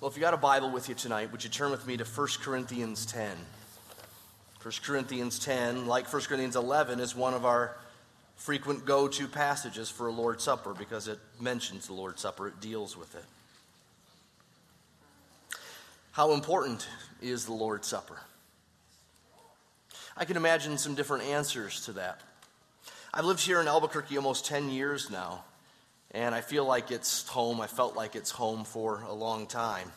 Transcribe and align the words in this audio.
Well, 0.00 0.08
if 0.08 0.16
you 0.16 0.22
got 0.22 0.32
a 0.32 0.38
Bible 0.38 0.70
with 0.70 0.88
you 0.88 0.94
tonight, 0.94 1.30
would 1.30 1.44
you 1.44 1.50
turn 1.50 1.70
with 1.70 1.86
me 1.86 1.98
to 1.98 2.04
1 2.04 2.28
Corinthians 2.40 3.04
10? 3.04 3.36
1 4.62 4.74
Corinthians 4.82 5.38
10, 5.38 5.86
like 5.86 6.10
1 6.10 6.22
Corinthians 6.22 6.56
11, 6.56 7.00
is 7.00 7.14
one 7.14 7.34
of 7.34 7.44
our 7.44 7.76
frequent 8.36 8.86
go 8.86 9.08
to 9.08 9.28
passages 9.28 9.90
for 9.90 10.06
a 10.06 10.10
Lord's 10.10 10.42
Supper 10.42 10.72
because 10.72 11.06
it 11.06 11.18
mentions 11.38 11.86
the 11.86 11.92
Lord's 11.92 12.22
Supper, 12.22 12.48
it 12.48 12.62
deals 12.62 12.96
with 12.96 13.14
it. 13.14 13.24
How 16.12 16.32
important 16.32 16.88
is 17.20 17.44
the 17.44 17.52
Lord's 17.52 17.86
Supper? 17.86 18.20
I 20.16 20.24
can 20.24 20.38
imagine 20.38 20.78
some 20.78 20.94
different 20.94 21.24
answers 21.24 21.84
to 21.84 21.92
that. 21.92 22.22
I've 23.12 23.26
lived 23.26 23.40
here 23.40 23.60
in 23.60 23.68
Albuquerque 23.68 24.16
almost 24.16 24.46
10 24.46 24.70
years 24.70 25.10
now, 25.10 25.44
and 26.12 26.34
I 26.34 26.40
feel 26.40 26.64
like 26.64 26.90
it's 26.90 27.26
home. 27.28 27.60
I 27.60 27.66
felt 27.66 27.96
like 27.96 28.16
it's 28.16 28.30
home 28.30 28.64
for 28.64 29.02
a 29.02 29.12
long 29.12 29.46
time. 29.46 29.90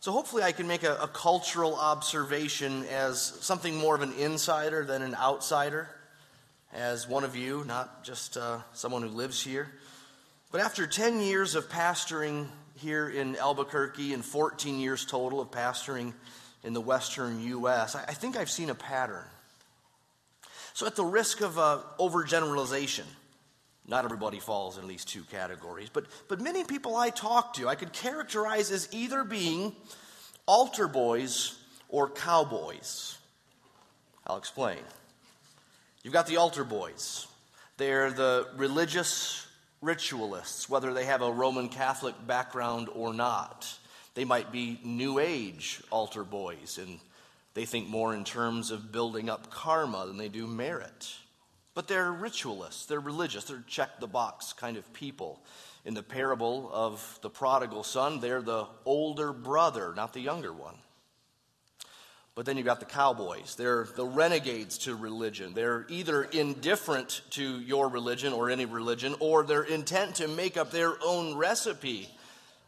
So 0.00 0.10
hopefully, 0.10 0.42
I 0.42 0.52
can 0.52 0.66
make 0.66 0.82
a, 0.82 0.96
a 0.96 1.06
cultural 1.06 1.76
observation 1.76 2.84
as 2.86 3.20
something 3.20 3.76
more 3.76 3.94
of 3.94 4.02
an 4.02 4.12
insider 4.14 4.84
than 4.84 5.02
an 5.02 5.14
outsider, 5.14 5.88
as 6.72 7.06
one 7.06 7.22
of 7.22 7.36
you, 7.36 7.62
not 7.66 8.02
just 8.02 8.36
uh, 8.36 8.58
someone 8.72 9.02
who 9.02 9.08
lives 9.08 9.42
here. 9.42 9.70
But 10.50 10.60
after 10.60 10.86
10 10.86 11.20
years 11.20 11.54
of 11.54 11.68
pastoring 11.68 12.48
here 12.76 13.08
in 13.08 13.36
Albuquerque 13.36 14.12
and 14.12 14.24
14 14.24 14.80
years 14.80 15.04
total 15.04 15.40
of 15.40 15.50
pastoring 15.50 16.14
in 16.64 16.72
the 16.72 16.80
western 16.80 17.40
U.S., 17.40 17.94
I, 17.94 18.02
I 18.02 18.14
think 18.14 18.36
I've 18.36 18.50
seen 18.50 18.70
a 18.70 18.74
pattern. 18.74 19.24
So, 20.74 20.86
at 20.86 20.96
the 20.96 21.04
risk 21.04 21.42
of 21.42 21.58
uh, 21.58 21.78
overgeneralization, 22.00 23.04
not 23.92 24.06
everybody 24.06 24.40
falls 24.40 24.78
in 24.78 24.88
these 24.88 25.04
two 25.04 25.22
categories, 25.30 25.90
but, 25.92 26.06
but 26.26 26.40
many 26.40 26.64
people 26.64 26.96
I 26.96 27.10
talk 27.10 27.52
to, 27.54 27.68
I 27.68 27.74
could 27.74 27.92
characterize 27.92 28.70
as 28.70 28.88
either 28.90 29.22
being 29.22 29.76
altar 30.46 30.88
boys 30.88 31.58
or 31.90 32.08
cowboys. 32.08 33.18
I'll 34.26 34.38
explain. 34.38 34.78
You've 36.02 36.14
got 36.14 36.26
the 36.26 36.38
altar 36.38 36.64
boys, 36.64 37.26
they're 37.76 38.10
the 38.10 38.48
religious 38.56 39.46
ritualists, 39.82 40.70
whether 40.70 40.94
they 40.94 41.04
have 41.04 41.20
a 41.20 41.30
Roman 41.30 41.68
Catholic 41.68 42.14
background 42.26 42.88
or 42.94 43.12
not. 43.12 43.70
They 44.14 44.24
might 44.24 44.50
be 44.50 44.80
New 44.82 45.18
Age 45.18 45.82
altar 45.90 46.24
boys, 46.24 46.78
and 46.80 46.98
they 47.52 47.66
think 47.66 47.88
more 47.88 48.14
in 48.14 48.24
terms 48.24 48.70
of 48.70 48.90
building 48.90 49.28
up 49.28 49.50
karma 49.50 50.06
than 50.06 50.16
they 50.16 50.28
do 50.30 50.46
merit. 50.46 51.14
But 51.74 51.88
they're 51.88 52.12
ritualists, 52.12 52.86
they're 52.86 53.00
religious, 53.00 53.44
they're 53.44 53.64
check 53.66 53.98
the 53.98 54.06
box 54.06 54.52
kind 54.52 54.76
of 54.76 54.92
people. 54.92 55.42
In 55.84 55.94
the 55.94 56.02
parable 56.02 56.70
of 56.72 57.18
the 57.22 57.30
prodigal 57.30 57.82
son, 57.82 58.20
they're 58.20 58.42
the 58.42 58.66
older 58.84 59.32
brother, 59.32 59.92
not 59.96 60.12
the 60.12 60.20
younger 60.20 60.52
one. 60.52 60.76
But 62.34 62.46
then 62.46 62.56
you've 62.56 62.66
got 62.66 62.80
the 62.80 62.86
cowboys. 62.86 63.56
They're 63.56 63.86
the 63.96 64.06
renegades 64.06 64.78
to 64.78 64.94
religion. 64.94 65.52
They're 65.54 65.84
either 65.88 66.24
indifferent 66.24 67.20
to 67.30 67.60
your 67.60 67.88
religion 67.88 68.32
or 68.32 68.48
any 68.48 68.64
religion, 68.64 69.14
or 69.20 69.44
they're 69.44 69.64
intent 69.64 70.16
to 70.16 70.28
make 70.28 70.56
up 70.56 70.70
their 70.70 70.94
own 71.04 71.36
recipe 71.36 72.08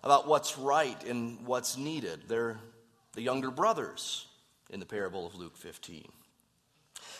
about 0.02 0.28
what's 0.28 0.58
right 0.58 1.02
and 1.05 1.47
what's 1.47 1.78
needed. 1.78 2.25
They're 2.28 2.58
the 3.14 3.22
younger 3.22 3.50
brothers 3.50 4.27
in 4.69 4.80
the 4.80 4.86
parable 4.86 5.27
of 5.27 5.34
Luke 5.34 5.56
15. 5.56 6.10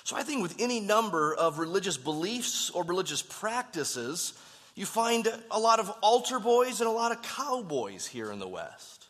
So 0.05 0.17
I 0.17 0.23
think 0.23 0.43
with 0.43 0.61
any 0.61 0.81
number 0.81 1.35
of 1.35 1.59
religious 1.59 1.97
beliefs 1.97 2.69
or 2.71 2.85
religious 2.85 3.23
practices, 3.23 4.35
you 4.75 4.85
find 4.85 5.27
a 5.51 5.59
lot 5.59 5.81
of 5.81 5.91
altar 6.03 6.39
boys 6.39 6.81
and 6.81 6.89
a 6.89 6.93
lot 6.93 7.11
of 7.11 7.23
cowboys 7.23 8.07
here 8.07 8.31
in 8.31 8.39
the 8.39 8.49
West. 8.49 9.07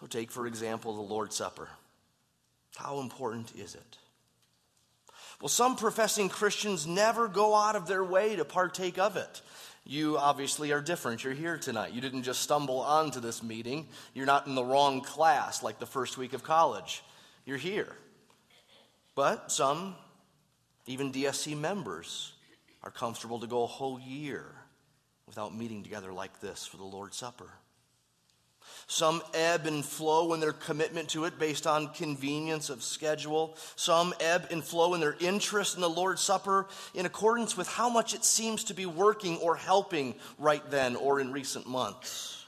So 0.00 0.06
take, 0.06 0.30
for 0.30 0.46
example, 0.46 0.94
the 0.94 1.02
Lord's 1.02 1.36
Supper. 1.36 1.68
How 2.76 3.00
important 3.00 3.52
is 3.56 3.74
it? 3.74 3.98
Well, 5.42 5.50
some 5.50 5.76
professing 5.76 6.30
Christians 6.30 6.86
never 6.86 7.28
go 7.28 7.54
out 7.54 7.76
of 7.76 7.86
their 7.86 8.04
way 8.04 8.36
to 8.36 8.44
partake 8.44 8.98
of 8.98 9.16
it. 9.16 9.42
You 9.84 10.16
obviously 10.16 10.72
are 10.72 10.80
different. 10.80 11.22
You're 11.22 11.34
here 11.34 11.58
tonight. 11.58 11.92
You 11.92 12.00
didn't 12.00 12.22
just 12.22 12.40
stumble 12.40 12.80
onto 12.80 13.20
this 13.20 13.42
meeting. 13.42 13.88
You're 14.14 14.26
not 14.26 14.46
in 14.46 14.54
the 14.54 14.64
wrong 14.64 15.00
class 15.00 15.62
like 15.62 15.80
the 15.80 15.86
first 15.86 16.16
week 16.16 16.32
of 16.32 16.42
college. 16.44 17.02
You're 17.44 17.58
here. 17.58 17.92
But 19.14 19.52
some, 19.52 19.94
even 20.86 21.12
DSC 21.12 21.58
members, 21.58 22.32
are 22.82 22.90
comfortable 22.90 23.40
to 23.40 23.46
go 23.46 23.62
a 23.62 23.66
whole 23.66 24.00
year 24.00 24.46
without 25.26 25.56
meeting 25.56 25.82
together 25.82 26.12
like 26.12 26.40
this 26.40 26.66
for 26.66 26.78
the 26.78 26.84
Lord's 26.84 27.16
Supper. 27.16 27.50
Some 28.86 29.22
ebb 29.34 29.66
and 29.66 29.84
flow 29.84 30.34
in 30.34 30.40
their 30.40 30.52
commitment 30.52 31.08
to 31.10 31.24
it 31.24 31.38
based 31.38 31.66
on 31.66 31.88
convenience 31.88 32.70
of 32.70 32.82
schedule. 32.82 33.56
Some 33.76 34.14
ebb 34.20 34.48
and 34.50 34.62
flow 34.62 34.94
in 34.94 35.00
their 35.00 35.16
interest 35.20 35.74
in 35.74 35.80
the 35.80 35.90
Lord's 35.90 36.22
Supper 36.22 36.68
in 36.94 37.06
accordance 37.06 37.56
with 37.56 37.68
how 37.68 37.88
much 37.88 38.14
it 38.14 38.24
seems 38.24 38.64
to 38.64 38.74
be 38.74 38.86
working 38.86 39.36
or 39.38 39.56
helping 39.56 40.14
right 40.38 40.68
then 40.70 40.96
or 40.96 41.20
in 41.20 41.32
recent 41.32 41.66
months. 41.66 42.44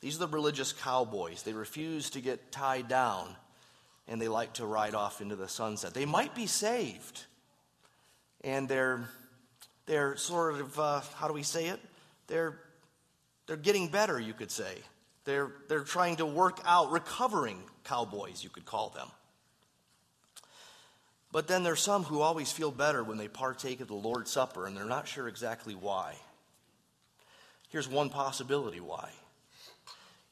These 0.00 0.16
are 0.16 0.26
the 0.26 0.28
religious 0.28 0.72
cowboys. 0.72 1.42
They 1.42 1.52
refuse 1.52 2.10
to 2.10 2.20
get 2.20 2.50
tied 2.50 2.88
down 2.88 3.36
and 4.10 4.20
they 4.20 4.28
like 4.28 4.54
to 4.54 4.66
ride 4.66 4.94
off 4.94 5.20
into 5.20 5.36
the 5.36 5.48
sunset. 5.48 5.94
They 5.94 6.04
might 6.04 6.34
be 6.34 6.46
saved, 6.46 7.24
and 8.42 8.68
they're, 8.68 9.08
they're 9.86 10.16
sort 10.16 10.60
of, 10.60 10.78
uh, 10.78 11.00
how 11.14 11.28
do 11.28 11.32
we 11.32 11.44
say 11.44 11.68
it? 11.68 11.80
They're, 12.26 12.58
they're 13.46 13.56
getting 13.56 13.86
better, 13.86 14.18
you 14.18 14.34
could 14.34 14.50
say. 14.50 14.74
They're, 15.24 15.52
they're 15.68 15.84
trying 15.84 16.16
to 16.16 16.26
work 16.26 16.58
out, 16.66 16.90
recovering 16.90 17.62
cowboys, 17.84 18.42
you 18.42 18.50
could 18.50 18.66
call 18.66 18.90
them. 18.90 19.06
But 21.30 21.46
then 21.46 21.62
there's 21.62 21.80
some 21.80 22.02
who 22.02 22.20
always 22.20 22.50
feel 22.50 22.72
better 22.72 23.04
when 23.04 23.16
they 23.16 23.28
partake 23.28 23.80
of 23.80 23.86
the 23.86 23.94
Lord's 23.94 24.32
Supper, 24.32 24.66
and 24.66 24.76
they're 24.76 24.84
not 24.84 25.06
sure 25.06 25.28
exactly 25.28 25.76
why. 25.76 26.16
Here's 27.68 27.88
one 27.88 28.10
possibility 28.10 28.80
why 28.80 29.10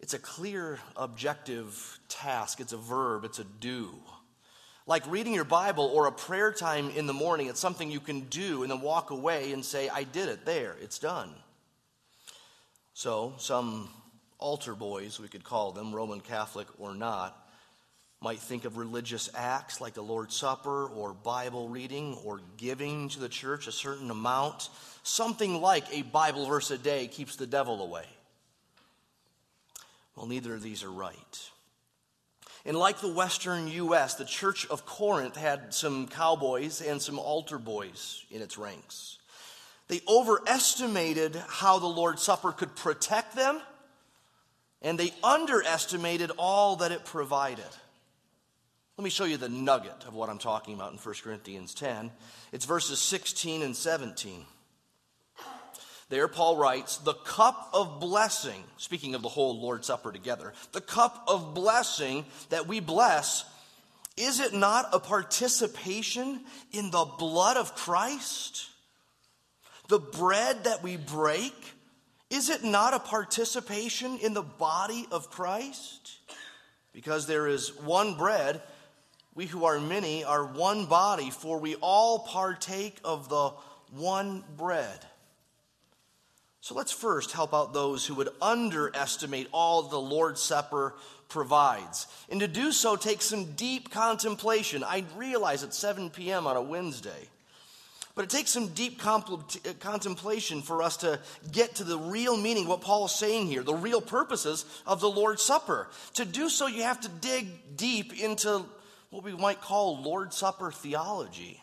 it's 0.01 0.15
a 0.15 0.19
clear, 0.19 0.79
objective 0.97 1.99
task. 2.09 2.61
It's 2.61 2.73
a 2.73 2.77
verb, 2.77 3.25
it's 3.25 3.39
a 3.39 3.45
do. 3.45 3.95
Like 4.87 5.07
reading 5.11 5.35
your 5.35 5.45
Bible 5.45 5.85
or 5.85 6.07
a 6.07 6.13
prayer 6.13 6.53
time 6.53 6.91
in 6.91 7.07
the 7.07 7.13
morning, 7.13 7.49
it's 7.49 7.61
something 7.61 7.91
you 7.91 8.01
can 8.01 8.21
do 8.21 8.63
and 8.63 8.71
then 8.71 8.81
walk 8.81 9.11
away 9.11 9.53
and 9.53 9.65
say, 9.65 9.89
I 9.89 10.05
did 10.05 10.29
it, 10.29 10.47
there, 10.47 10.77
it's 10.81 10.99
done. 10.99 11.31
So, 12.95 13.35
some 13.39 13.91
altar 14.39 14.75
boys, 14.75 15.21
we 15.21 15.29
could 15.29 15.45
call 15.45 15.73
them, 15.73 15.95
Roman 15.95 16.21
Catholic 16.21 16.69
or 16.79 16.95
not, 16.95 17.37
might 18.21 18.39
think 18.39 18.65
of 18.65 18.77
religious 18.77 19.29
acts 19.35 19.81
like 19.81 19.95
the 19.95 20.03
Lord's 20.03 20.35
Supper 20.35 20.87
or 20.87 21.13
Bible 21.13 21.69
reading 21.69 22.17
or 22.25 22.41
giving 22.57 23.09
to 23.11 23.21
the 23.21 23.29
church 23.29 23.67
a 23.67 23.73
certain 23.73 24.11
amount. 24.11 24.71
Something 25.03 25.61
like 25.61 25.85
a 25.93 26.03
Bible 26.03 26.47
verse 26.47 26.71
a 26.71 26.79
day 26.79 27.07
keeps 27.07 27.37
the 27.37 27.47
devil 27.47 27.83
away. 27.83 28.07
Well, 30.19 30.27
neither 30.27 30.53
of 30.55 30.63
these 30.63 30.83
are 30.83 30.91
right. 30.91 31.51
And 32.67 32.77
like 32.77 32.99
the 32.99 33.13
Western 33.13 33.69
U.S., 33.69 34.17
the 34.17 34.25
Church 34.25 34.67
of 34.67 34.85
Corinth 34.85 35.37
had 35.37 35.73
some 35.73 36.09
cowboys 36.09 36.83
and 36.83 37.01
some 37.01 37.21
altar 37.21 37.57
boys 37.57 38.25
in 38.29 38.43
its 38.43 38.59
ranks. 38.59 39.19
They 39.87 40.01
overestimated 40.09 41.37
how 41.49 41.79
the 41.79 41.87
Lord's 41.87 42.23
Supper 42.23 42.51
could 42.51 42.75
protect 42.75 43.37
them, 43.37 43.61
and 44.83 44.99
they 44.99 45.15
underestimated 45.23 46.33
all 46.37 46.75
that 46.77 46.91
it 46.91 47.05
provided. 47.05 47.65
Let 48.97 49.05
me 49.05 49.11
show 49.11 49.25
you 49.25 49.37
the 49.37 49.49
nugget 49.49 50.05
of 50.09 50.15
what 50.15 50.29
I'm 50.29 50.39
talking 50.39 50.75
about 50.75 50.91
in 50.91 50.99
1 50.99 51.15
Corinthians 51.23 51.75
10. 51.75 52.11
It's 52.51 52.65
verses 52.65 52.99
16 52.99 53.63
and 53.63 53.77
17. 53.77 54.45
There, 56.11 56.29
Paul 56.29 56.57
writes, 56.57 56.97
the 56.99 57.13
cup 57.13 57.69
of 57.75 58.01
blessing, 58.01 58.65
speaking 58.79 59.15
of 59.15 59.21
the 59.21 59.29
whole 59.29 59.61
Lord's 59.61 59.89
Supper 59.89 60.11
together, 60.11 60.55
the 60.73 60.81
cup 60.81 61.25
of 61.29 61.55
blessing 61.55 62.25
that 62.49 62.67
we 62.67 62.81
bless, 62.81 63.45
is 64.17 64.41
it 64.41 64.55
not 64.55 64.89
a 64.93 65.01
participation 65.01 66.41
in 66.73 66.91
the 66.91 67.05
blood 67.05 67.59
of 67.59 67.75
Christ? 67.75 68.71
The 69.89 69.99
bread 69.99 70.65
that 70.65 70.83
we 70.83 70.97
break, 70.97 71.55
is 72.31 72.49
it 72.49 72.65
not 72.65 72.95
a 72.95 72.99
participation 72.99 74.19
in 74.19 74.33
the 74.33 74.43
body 74.43 75.07
of 75.11 75.31
Christ? 75.31 76.19
Because 76.93 77.27
there 77.27 77.47
is 77.47 77.77
one 77.77 78.17
bread, 78.17 78.63
we 79.35 79.45
who 79.47 79.67
are 79.67 79.79
many 79.79 80.25
are 80.25 80.45
one 80.45 80.87
body, 80.87 81.31
for 81.31 81.59
we 81.59 81.77
all 81.77 82.21
partake 82.21 82.99
of 83.05 83.29
the 83.29 83.51
one 83.93 84.43
bread. 84.57 84.99
So 86.61 86.75
let's 86.75 86.93
first 86.93 87.33
help 87.33 87.55
out 87.55 87.73
those 87.73 88.05
who 88.05 88.15
would 88.15 88.31
underestimate 88.43 89.49
all 89.53 89.83
the 89.83 89.99
Lord's 89.99 90.41
Supper 90.41 90.95
provides. 91.29 92.07
And 92.31 92.41
to 92.41 92.49
do 92.49 92.73
so 92.73 92.97
takes 92.97 93.27
some 93.27 93.53
deep 93.53 93.91
contemplation. 93.91 94.83
I 94.83 95.05
realize 95.17 95.63
it's 95.63 95.79
7 95.79 96.11
p.m. 96.11 96.47
on 96.47 96.57
a 96.57 96.63
Wednesday. 96.63 97.29
But 98.15 98.25
it 98.25 98.31
takes 98.31 98.51
some 98.51 98.69
deep 98.69 99.01
uh, 99.07 99.21
contemplation 99.79 100.61
for 100.61 100.83
us 100.83 100.97
to 100.99 101.21
get 101.53 101.77
to 101.77 101.85
the 101.85 101.99
real 101.99 102.37
meaning, 102.37 102.67
what 102.67 102.81
Paul 102.81 103.07
is 103.07 103.13
saying 103.13 103.47
here, 103.47 103.63
the 103.63 103.75
real 103.75 104.01
purposes 104.01 104.65
of 104.89 105.01
the 105.01 105.09
Lord's 105.09 105.43
Supper. 105.43 105.89
To 106.15 106.25
do 106.25 106.49
so, 106.49 106.67
you 106.67 106.83
have 106.83 107.01
to 107.03 107.09
dig 107.09 107.77
deep 107.77 108.21
into 108.21 108.65
what 109.11 109.23
we 109.23 109.33
might 109.37 109.61
call 109.61 110.03
Lord's 110.03 110.37
Supper 110.37 110.73
theology. 110.73 111.63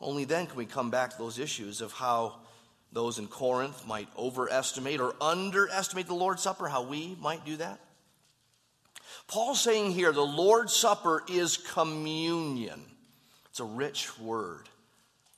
Only 0.00 0.24
then 0.24 0.48
can 0.48 0.56
we 0.56 0.66
come 0.66 0.90
back 0.90 1.12
to 1.12 1.18
those 1.18 1.38
issues 1.38 1.80
of 1.80 1.92
how 1.92 2.40
those 2.92 3.18
in 3.18 3.26
Corinth 3.26 3.86
might 3.86 4.08
overestimate 4.16 5.00
or 5.00 5.14
underestimate 5.20 6.06
the 6.06 6.14
Lord's 6.14 6.42
Supper, 6.42 6.68
how 6.68 6.82
we 6.82 7.16
might 7.20 7.44
do 7.44 7.56
that. 7.56 7.80
Paul's 9.28 9.60
saying 9.60 9.92
here 9.92 10.12
the 10.12 10.20
Lord's 10.20 10.74
Supper 10.74 11.22
is 11.28 11.56
communion. 11.56 12.82
It's 13.50 13.60
a 13.60 13.64
rich 13.64 14.18
word, 14.18 14.68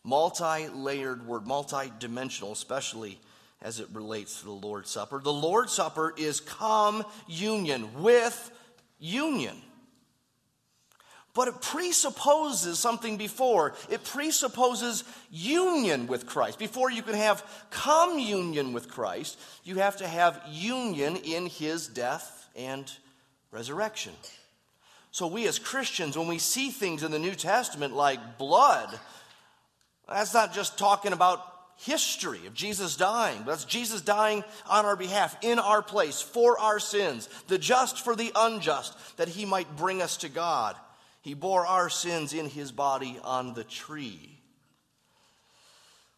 multi 0.03 0.69
layered 0.69 1.27
word, 1.27 1.47
multi 1.47 1.93
dimensional, 1.99 2.53
especially 2.53 3.19
as 3.63 3.81
it 3.81 3.89
relates 3.93 4.41
to 4.41 4.47
the 4.47 4.53
Lord's 4.53 4.91
Supper. 4.91 5.21
The 5.21 5.33
Lord's 5.33 5.73
Supper 5.73 6.13
is 6.17 6.41
communion 6.41 8.03
with 8.03 8.51
union. 8.99 9.57
But 11.35 11.49
it 11.49 11.61
presupposes 11.61 12.79
something 12.79 13.17
before. 13.17 13.75
It 13.91 14.05
presupposes 14.05 15.03
union 15.31 16.07
with 16.07 16.27
Christ. 16.27 16.61
Before 16.61 16.91
you 16.91 17.03
can 17.03 17.15
have 17.15 17.45
communion 17.71 18.73
with 18.73 18.89
Christ, 18.89 19.39
you 19.65 19.77
have 19.77 19.97
to 19.97 20.07
have 20.07 20.41
union 20.49 21.17
in 21.17 21.47
his 21.47 21.89
death 21.89 22.49
and 22.55 22.91
resurrection. 23.51 24.13
So, 25.11 25.27
we 25.27 25.47
as 25.47 25.59
Christians, 25.59 26.17
when 26.17 26.29
we 26.29 26.39
see 26.39 26.71
things 26.71 27.03
in 27.03 27.11
the 27.11 27.19
New 27.19 27.35
Testament 27.35 27.95
like 27.95 28.39
blood, 28.39 28.99
that's 30.09 30.35
not 30.35 30.53
just 30.53 30.79
talking 30.79 31.13
about 31.13 31.41
history 31.77 32.47
of 32.47 32.55
Jesus 32.55 32.97
dying, 32.97 33.39
but 33.39 33.53
that's 33.53 33.65
Jesus 33.65 34.01
dying 34.01 34.45
on 34.69 34.85
our 34.85 34.97
behalf, 34.97 35.37
in 35.43 35.59
our 35.59 35.83
place, 35.83 36.21
for 36.21 36.59
our 36.59 36.79
sins, 36.79 37.29
the 37.49 37.59
just 37.59 38.05
for 38.05 38.15
the 38.15 38.33
unjust, 38.35 38.95
that 39.17 39.29
he 39.29 39.45
might 39.45 39.77
bring 39.77 40.03
us 40.03 40.17
to 40.19 40.29
God. 40.29 40.77
He 41.25 41.33
bore 41.33 41.67
our 41.67 41.89
sins 41.89 42.35
in 42.35 42.51
his 42.51 42.71
body 42.71 43.19
on 43.25 43.55
the 43.55 43.65
tree. 43.65 44.39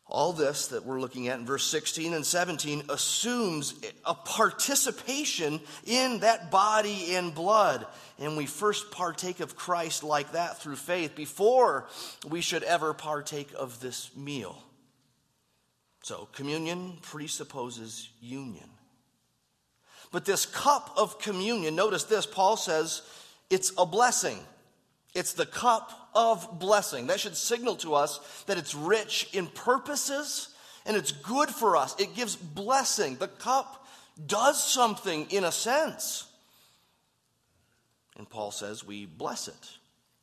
All 0.08 0.32
this 0.32 0.66
that 0.68 0.84
we're 0.84 1.00
looking 1.00 1.28
at 1.28 1.38
in 1.38 1.46
verse 1.46 1.64
16 1.64 2.12
and 2.12 2.26
17 2.26 2.82
assumes 2.88 3.74
a 4.04 4.14
participation 4.14 5.60
in 5.84 6.18
that 6.20 6.50
body 6.50 7.14
and 7.14 7.32
blood. 7.32 7.86
And 8.18 8.36
we 8.36 8.46
first 8.46 8.90
partake 8.90 9.38
of 9.38 9.54
Christ 9.54 10.02
like 10.02 10.32
that 10.32 10.58
through 10.58 10.74
faith 10.74 11.14
before 11.14 11.86
we 12.28 12.40
should 12.40 12.64
ever 12.64 12.92
partake 12.92 13.50
of 13.56 13.78
this 13.78 14.10
meal. 14.16 14.60
So, 16.02 16.28
communion 16.32 16.98
presupposes 17.02 18.08
union. 18.20 18.68
But 20.10 20.24
this 20.24 20.46
cup 20.46 20.94
of 20.96 21.20
communion, 21.20 21.76
notice 21.76 22.02
this, 22.02 22.26
Paul 22.26 22.56
says 22.56 23.02
it's 23.50 23.72
a 23.78 23.86
blessing. 23.86 24.40
It's 25.16 25.32
the 25.32 25.46
cup 25.46 26.10
of 26.14 26.60
blessing. 26.60 27.06
That 27.06 27.18
should 27.18 27.38
signal 27.38 27.76
to 27.76 27.94
us 27.94 28.20
that 28.44 28.58
it's 28.58 28.74
rich 28.74 29.30
in 29.32 29.46
purposes 29.46 30.50
and 30.84 30.94
it's 30.94 31.10
good 31.10 31.48
for 31.48 31.74
us. 31.74 31.98
It 31.98 32.14
gives 32.14 32.36
blessing. 32.36 33.16
The 33.16 33.28
cup 33.28 33.86
does 34.26 34.62
something 34.62 35.26
in 35.30 35.44
a 35.44 35.50
sense. 35.50 36.26
And 38.18 38.28
Paul 38.28 38.50
says 38.50 38.84
we 38.84 39.06
bless 39.06 39.48
it. 39.48 39.78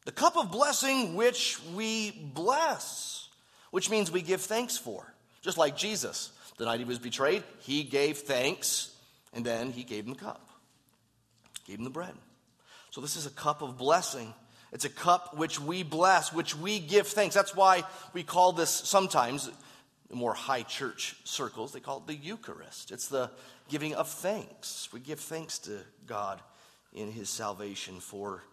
The 0.06 0.12
cup 0.12 0.38
of 0.38 0.52
blessing 0.52 1.16
which 1.16 1.60
we 1.74 2.12
bless, 2.12 3.30
which 3.72 3.90
means 3.90 4.12
we 4.12 4.22
give 4.22 4.42
thanks 4.42 4.78
for. 4.78 5.12
Just 5.42 5.58
like 5.58 5.76
Jesus, 5.76 6.32
the 6.58 6.66
night 6.66 6.80
he 6.80 6.86
was 6.86 7.00
betrayed, 7.00 7.44
he 7.62 7.84
gave 7.84 8.20
thanks 8.20 8.96
and 9.34 9.44
then 9.44 9.72
he 9.72 9.84
gave 9.84 10.06
him 10.06 10.14
the 10.14 10.20
cup, 10.20 10.48
gave 11.66 11.80
him 11.80 11.84
the 11.84 11.90
bread. 11.90 12.14
So 12.92 13.02
this 13.02 13.16
is 13.16 13.26
a 13.26 13.32
cup 13.32 13.64
of 13.64 13.76
blessing 13.76 14.36
it's 14.74 14.86
a 14.86 14.90
cup 14.90 15.38
which 15.38 15.62
we 15.62 15.84
bless, 15.84 16.34
which 16.34 16.58
we 16.58 16.80
give 16.80 17.08
thanks. 17.08 17.36
That's 17.36 17.56
why 17.56 17.84
we 18.12 18.24
call 18.24 18.54
this 18.54 18.72
sometimes, 18.72 19.52
more 20.12 20.34
high 20.34 20.64
church 20.64 21.16
circles, 21.24 21.72
they 21.72 21.80
call 21.80 22.00
it 22.00 22.08
the 22.08 22.16
Eucharist. 22.16 22.92
It's 22.92 23.08
the 23.08 23.30
giving 23.70 23.94
of 23.94 24.10
thanks. 24.10 24.90
We 24.92 25.00
give 25.00 25.20
thanks 25.20 25.60
to 25.60 25.80
God 26.08 26.42
in 26.92 27.12
his 27.12 27.30
salvation 27.30 28.00
for 28.00 28.44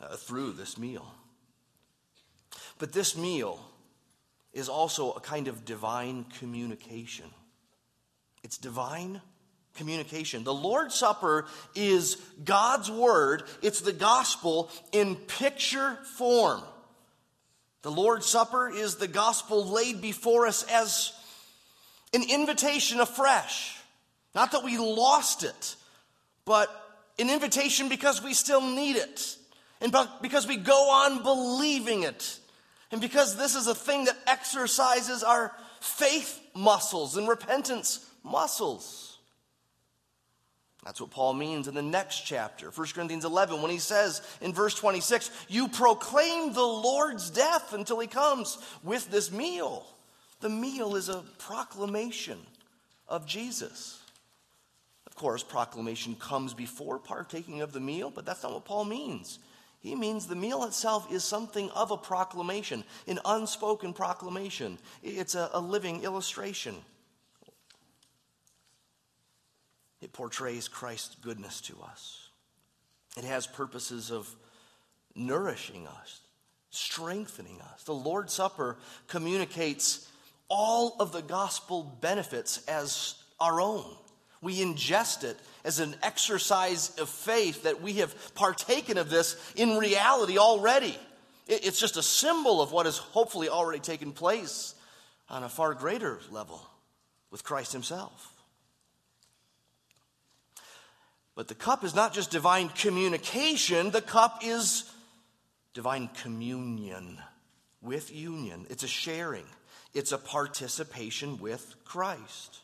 uh, 0.00 0.16
through 0.16 0.52
this 0.52 0.76
meal. 0.76 1.06
But 2.78 2.92
this 2.92 3.16
meal 3.16 3.58
is 4.52 4.68
also 4.68 5.12
a 5.12 5.20
kind 5.20 5.48
of 5.48 5.64
divine 5.64 6.26
communication. 6.38 7.26
It's 8.44 8.58
divine 8.58 9.22
communication. 9.76 10.44
The 10.44 10.54
Lord's 10.54 10.94
Supper 10.94 11.46
is 11.74 12.16
God's 12.44 12.90
Word, 12.90 13.44
it's 13.62 13.80
the 13.80 13.92
gospel 13.92 14.70
in 14.92 15.16
picture 15.16 15.98
form. 16.16 16.62
The 17.82 17.90
Lord's 17.90 18.26
Supper 18.26 18.68
is 18.68 18.96
the 18.96 19.06
gospel 19.06 19.64
laid 19.64 20.00
before 20.00 20.46
us 20.46 20.64
as 20.64 21.12
an 22.12 22.22
invitation 22.28 23.00
afresh. 23.00 23.76
Not 24.34 24.52
that 24.52 24.64
we 24.64 24.76
lost 24.76 25.44
it, 25.44 25.76
but 26.44 26.68
an 27.18 27.30
invitation 27.30 27.88
because 27.88 28.22
we 28.22 28.34
still 28.34 28.60
need 28.60 28.96
it. 28.96 29.36
And 29.80 29.94
because 30.20 30.46
we 30.46 30.56
go 30.56 30.90
on 30.90 31.22
believing 31.22 32.02
it. 32.02 32.38
And 32.90 33.00
because 33.00 33.36
this 33.36 33.54
is 33.54 33.66
a 33.66 33.74
thing 33.74 34.04
that 34.04 34.16
exercises 34.26 35.22
our 35.22 35.52
faith 35.80 36.40
muscles 36.54 37.16
and 37.16 37.28
repentance 37.28 38.04
muscles. 38.24 39.15
That's 40.86 41.00
what 41.00 41.10
Paul 41.10 41.34
means 41.34 41.66
in 41.66 41.74
the 41.74 41.82
next 41.82 42.20
chapter, 42.20 42.70
1 42.70 42.86
Corinthians 42.94 43.24
11, 43.24 43.60
when 43.60 43.72
he 43.72 43.78
says 43.78 44.22
in 44.40 44.52
verse 44.52 44.72
26, 44.72 45.32
You 45.48 45.66
proclaim 45.66 46.52
the 46.52 46.62
Lord's 46.62 47.28
death 47.28 47.72
until 47.72 47.98
he 47.98 48.06
comes 48.06 48.56
with 48.84 49.10
this 49.10 49.32
meal. 49.32 49.84
The 50.40 50.48
meal 50.48 50.94
is 50.94 51.08
a 51.08 51.24
proclamation 51.38 52.38
of 53.08 53.26
Jesus. 53.26 54.00
Of 55.08 55.16
course, 55.16 55.42
proclamation 55.42 56.14
comes 56.14 56.54
before 56.54 57.00
partaking 57.00 57.62
of 57.62 57.72
the 57.72 57.80
meal, 57.80 58.12
but 58.14 58.24
that's 58.24 58.44
not 58.44 58.52
what 58.52 58.64
Paul 58.64 58.84
means. 58.84 59.40
He 59.80 59.96
means 59.96 60.28
the 60.28 60.36
meal 60.36 60.62
itself 60.62 61.12
is 61.12 61.24
something 61.24 61.68
of 61.70 61.90
a 61.90 61.96
proclamation, 61.96 62.84
an 63.08 63.18
unspoken 63.24 63.92
proclamation. 63.92 64.78
It's 65.02 65.34
a, 65.34 65.50
a 65.52 65.60
living 65.60 66.04
illustration. 66.04 66.76
It 70.00 70.12
portrays 70.12 70.68
Christ's 70.68 71.16
goodness 71.16 71.60
to 71.62 71.76
us. 71.82 72.28
It 73.16 73.24
has 73.24 73.46
purposes 73.46 74.10
of 74.10 74.28
nourishing 75.14 75.86
us, 75.86 76.20
strengthening 76.70 77.60
us. 77.72 77.84
The 77.84 77.94
Lord's 77.94 78.34
Supper 78.34 78.76
communicates 79.08 80.06
all 80.48 80.96
of 81.00 81.12
the 81.12 81.22
gospel 81.22 81.96
benefits 82.00 82.62
as 82.68 83.14
our 83.40 83.60
own. 83.60 83.84
We 84.42 84.58
ingest 84.58 85.24
it 85.24 85.36
as 85.64 85.80
an 85.80 85.96
exercise 86.02 86.96
of 86.98 87.08
faith 87.08 87.62
that 87.62 87.80
we 87.80 87.94
have 87.94 88.34
partaken 88.34 88.98
of 88.98 89.08
this 89.10 89.36
in 89.56 89.78
reality 89.78 90.38
already. 90.38 90.96
It's 91.48 91.80
just 91.80 91.96
a 91.96 92.02
symbol 92.02 92.60
of 92.60 92.70
what 92.70 92.86
has 92.86 92.98
hopefully 92.98 93.48
already 93.48 93.80
taken 93.80 94.12
place 94.12 94.74
on 95.28 95.42
a 95.42 95.48
far 95.48 95.74
greater 95.74 96.20
level 96.30 96.60
with 97.30 97.44
Christ 97.44 97.72
Himself. 97.72 98.35
But 101.36 101.48
the 101.48 101.54
cup 101.54 101.84
is 101.84 101.94
not 101.94 102.14
just 102.14 102.30
divine 102.30 102.70
communication, 102.70 103.90
the 103.90 104.00
cup 104.00 104.40
is 104.42 104.90
divine 105.74 106.08
communion 106.22 107.18
with 107.82 108.12
union. 108.12 108.66
It's 108.70 108.82
a 108.82 108.88
sharing, 108.88 109.44
it's 109.94 110.12
a 110.12 110.18
participation 110.18 111.38
with 111.38 111.74
Christ. 111.84 112.60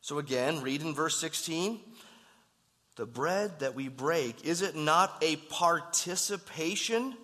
So 0.00 0.18
again, 0.18 0.62
read 0.62 0.80
in 0.80 0.94
verse 0.94 1.20
16 1.20 1.78
the 2.96 3.06
bread 3.06 3.60
that 3.60 3.74
we 3.74 3.88
break, 3.88 4.44
is 4.44 4.60
it 4.60 4.76
not 4.76 5.16
a 5.22 5.36
participation 5.36 7.14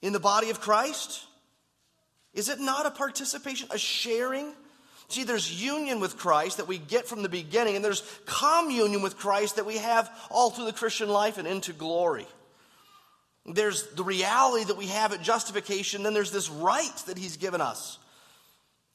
in 0.00 0.12
the 0.12 0.20
body 0.20 0.48
of 0.48 0.60
Christ? 0.60 1.24
Is 2.32 2.48
it 2.48 2.60
not 2.60 2.86
a 2.86 2.90
participation, 2.90 3.68
a 3.70 3.78
sharing? 3.78 4.54
See, 5.12 5.24
there's 5.24 5.62
union 5.62 6.00
with 6.00 6.16
Christ 6.16 6.56
that 6.56 6.66
we 6.66 6.78
get 6.78 7.06
from 7.06 7.22
the 7.22 7.28
beginning, 7.28 7.76
and 7.76 7.84
there's 7.84 8.02
communion 8.24 9.02
with 9.02 9.18
Christ 9.18 9.56
that 9.56 9.66
we 9.66 9.76
have 9.76 10.10
all 10.30 10.48
through 10.48 10.64
the 10.64 10.72
Christian 10.72 11.10
life 11.10 11.36
and 11.36 11.46
into 11.46 11.74
glory. 11.74 12.26
There's 13.44 13.88
the 13.88 14.04
reality 14.04 14.64
that 14.64 14.78
we 14.78 14.86
have 14.86 15.12
at 15.12 15.20
justification, 15.20 16.02
then 16.02 16.14
there's 16.14 16.30
this 16.30 16.48
right 16.48 16.96
that 17.06 17.18
He's 17.18 17.36
given 17.36 17.60
us. 17.60 17.98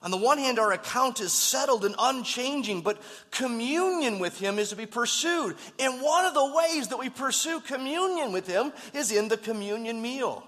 On 0.02 0.10
the 0.10 0.18
one 0.18 0.40
hand, 0.40 0.58
our 0.58 0.72
account 0.72 1.20
is 1.20 1.34
settled 1.34 1.86
and 1.86 1.94
unchanging, 2.00 2.82
but 2.82 3.00
communion 3.30 4.18
with 4.18 4.40
Him 4.40 4.58
is 4.58 4.70
to 4.70 4.76
be 4.76 4.88
pursued. 4.88 5.56
And 5.78 6.02
one 6.02 6.26
of 6.26 6.34
the 6.34 6.52
ways 6.52 6.88
that 6.88 6.98
we 6.98 7.10
pursue 7.10 7.60
communion 7.60 8.32
with 8.32 8.48
Him 8.48 8.74
is 8.96 9.12
in 9.12 9.28
the 9.28 9.38
communion 9.38 10.02
meal. 10.02 10.44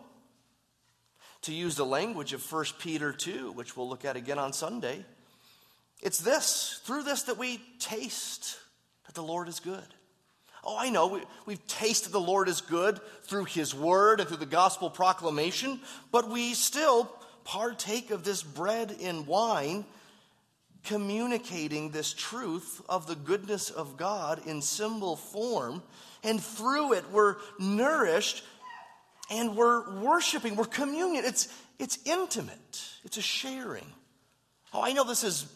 To 1.43 1.53
use 1.53 1.75
the 1.75 1.85
language 1.85 2.33
of 2.33 2.51
1 2.51 2.65
Peter 2.79 3.13
2, 3.13 3.51
which 3.51 3.77
we'll 3.77 3.87
look 3.87 4.03
at 4.03 4.15
again 4.15 4.39
on 4.39 4.51
Sunday, 4.51 5.05
it's 6.01 6.19
this 6.19 6.79
through 6.83 7.03
this 7.03 7.23
that 7.23 7.37
we 7.37 7.61
taste 7.79 8.57
that 9.05 9.15
the 9.15 9.23
Lord 9.23 9.47
is 9.47 9.59
good. 9.59 9.83
Oh, 10.63 10.77
I 10.77 10.89
know, 10.89 11.07
we, 11.07 11.21
we've 11.45 11.67
tasted 11.67 12.11
the 12.11 12.19
Lord 12.19 12.49
is 12.49 12.61
good 12.61 12.99
through 13.23 13.45
His 13.45 13.73
Word 13.73 14.19
and 14.19 14.27
through 14.27 14.37
the 14.37 14.45
gospel 14.45 14.89
proclamation, 14.89 15.79
but 16.11 16.29
we 16.29 16.53
still 16.53 17.09
partake 17.45 18.11
of 18.11 18.23
this 18.23 18.43
bread 18.43 18.95
and 19.01 19.25
wine, 19.25 19.85
communicating 20.83 21.91
this 21.91 22.13
truth 22.13 22.81
of 22.89 23.07
the 23.07 23.15
goodness 23.15 23.69
of 23.69 23.97
God 23.97 24.45
in 24.45 24.61
symbol 24.61 25.15
form. 25.15 25.81
And 26.23 26.43
through 26.43 26.93
it, 26.93 27.05
we're 27.11 27.37
nourished 27.57 28.43
and 29.31 29.55
we're 29.55 30.01
worshiping, 30.01 30.55
we're 30.55 30.65
communion. 30.65 31.23
It's, 31.25 31.47
it's 31.77 31.99
intimate, 32.05 32.83
it's 33.03 33.17
a 33.17 33.21
sharing. 33.21 33.85
Oh, 34.73 34.81
I 34.81 34.93
know 34.93 35.03
this 35.03 35.23
is 35.23 35.51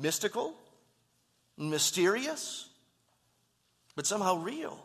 mystical, 0.00 0.54
mysterious, 1.56 2.68
but 3.94 4.06
somehow 4.06 4.36
real. 4.36 4.78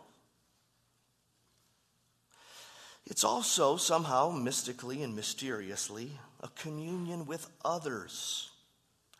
It's 3.05 3.23
also 3.23 3.77
somehow 3.77 4.31
mystically 4.31 5.03
and 5.03 5.15
mysteriously 5.15 6.11
a 6.41 6.49
communion 6.49 7.25
with 7.25 7.47
others. 7.63 8.49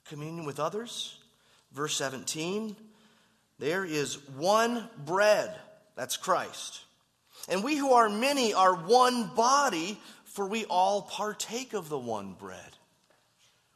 Communion 0.07 0.45
with 0.45 0.59
others. 0.59 1.19
Verse 1.71 1.95
17 1.95 2.75
there 3.57 3.85
is 3.85 4.15
one 4.29 4.89
bread, 5.05 5.55
that's 5.95 6.17
Christ. 6.17 6.81
And 7.47 7.63
we 7.63 7.77
who 7.77 7.93
are 7.93 8.09
many 8.09 8.53
are 8.53 8.75
one 8.75 9.33
body, 9.35 9.99
for 10.25 10.45
we 10.45 10.65
all 10.65 11.03
partake 11.03 11.73
of 11.73 11.87
the 11.87 11.97
one 11.97 12.33
bread. 12.33 12.74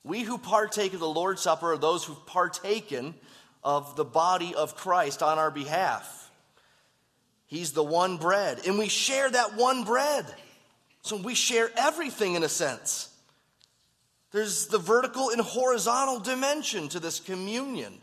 We 0.03 0.21
who 0.21 0.37
partake 0.37 0.93
of 0.93 0.99
the 0.99 1.07
Lord's 1.07 1.41
Supper 1.41 1.73
are 1.73 1.77
those 1.77 2.03
who've 2.05 2.25
partaken 2.25 3.15
of 3.63 3.95
the 3.95 4.05
body 4.05 4.55
of 4.55 4.75
Christ 4.75 5.21
on 5.21 5.37
our 5.37 5.51
behalf. 5.51 6.31
He's 7.47 7.73
the 7.73 7.83
one 7.83 8.17
bread, 8.17 8.61
and 8.65 8.77
we 8.77 8.87
share 8.87 9.29
that 9.29 9.55
one 9.55 9.83
bread. 9.83 10.25
So 11.01 11.17
we 11.17 11.33
share 11.35 11.69
everything 11.75 12.35
in 12.35 12.43
a 12.43 12.49
sense. 12.49 13.09
There's 14.31 14.67
the 14.67 14.77
vertical 14.77 15.31
and 15.31 15.41
horizontal 15.41 16.19
dimension 16.19 16.89
to 16.89 16.99
this 16.99 17.19
communion. 17.19 17.99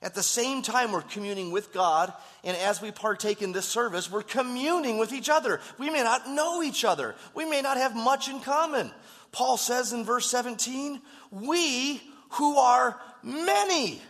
At 0.00 0.14
the 0.14 0.22
same 0.22 0.62
time, 0.62 0.92
we're 0.92 1.02
communing 1.02 1.50
with 1.50 1.72
God, 1.72 2.12
and 2.44 2.56
as 2.56 2.80
we 2.80 2.92
partake 2.92 3.42
in 3.42 3.50
this 3.50 3.66
service, 3.66 4.10
we're 4.10 4.22
communing 4.22 4.98
with 4.98 5.12
each 5.12 5.28
other. 5.28 5.60
We 5.76 5.90
may 5.90 6.04
not 6.04 6.28
know 6.28 6.62
each 6.62 6.84
other, 6.84 7.16
we 7.34 7.44
may 7.44 7.62
not 7.62 7.76
have 7.76 7.96
much 7.96 8.28
in 8.28 8.40
common. 8.40 8.92
Paul 9.32 9.56
says 9.56 9.92
in 9.92 10.04
verse 10.04 10.30
17, 10.30 11.00
We 11.30 12.00
who 12.30 12.56
are 12.58 13.00
many. 13.22 14.00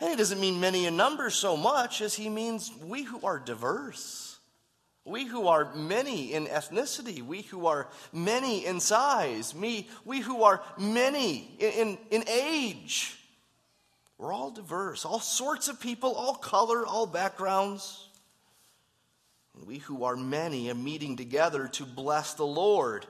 And 0.00 0.10
he 0.10 0.16
doesn't 0.16 0.40
mean 0.40 0.60
many 0.60 0.86
in 0.86 0.96
number 0.96 1.28
so 1.30 1.56
much 1.56 2.00
as 2.00 2.14
he 2.14 2.28
means 2.28 2.70
we 2.82 3.02
who 3.02 3.20
are 3.26 3.38
diverse. 3.38 4.38
We 5.04 5.24
who 5.24 5.48
are 5.48 5.74
many 5.74 6.34
in 6.34 6.46
ethnicity, 6.46 7.22
we 7.22 7.42
who 7.42 7.66
are 7.66 7.88
many 8.12 8.66
in 8.66 8.78
size, 8.78 9.54
me, 9.54 9.88
we 10.04 10.20
who 10.20 10.42
are 10.42 10.62
many 10.78 11.50
in, 11.58 11.72
in, 11.72 11.98
in 12.10 12.28
age. 12.28 13.18
We're 14.18 14.32
all 14.32 14.50
diverse, 14.50 15.04
all 15.04 15.20
sorts 15.20 15.68
of 15.68 15.80
people, 15.80 16.12
all 16.12 16.34
color, 16.34 16.84
all 16.84 17.06
backgrounds. 17.06 18.08
And 19.56 19.66
we 19.66 19.78
who 19.78 20.04
are 20.04 20.16
many 20.16 20.70
are 20.70 20.74
meeting 20.74 21.16
together 21.16 21.68
to 21.68 21.84
bless 21.84 22.34
the 22.34 22.46
Lord 22.46 23.06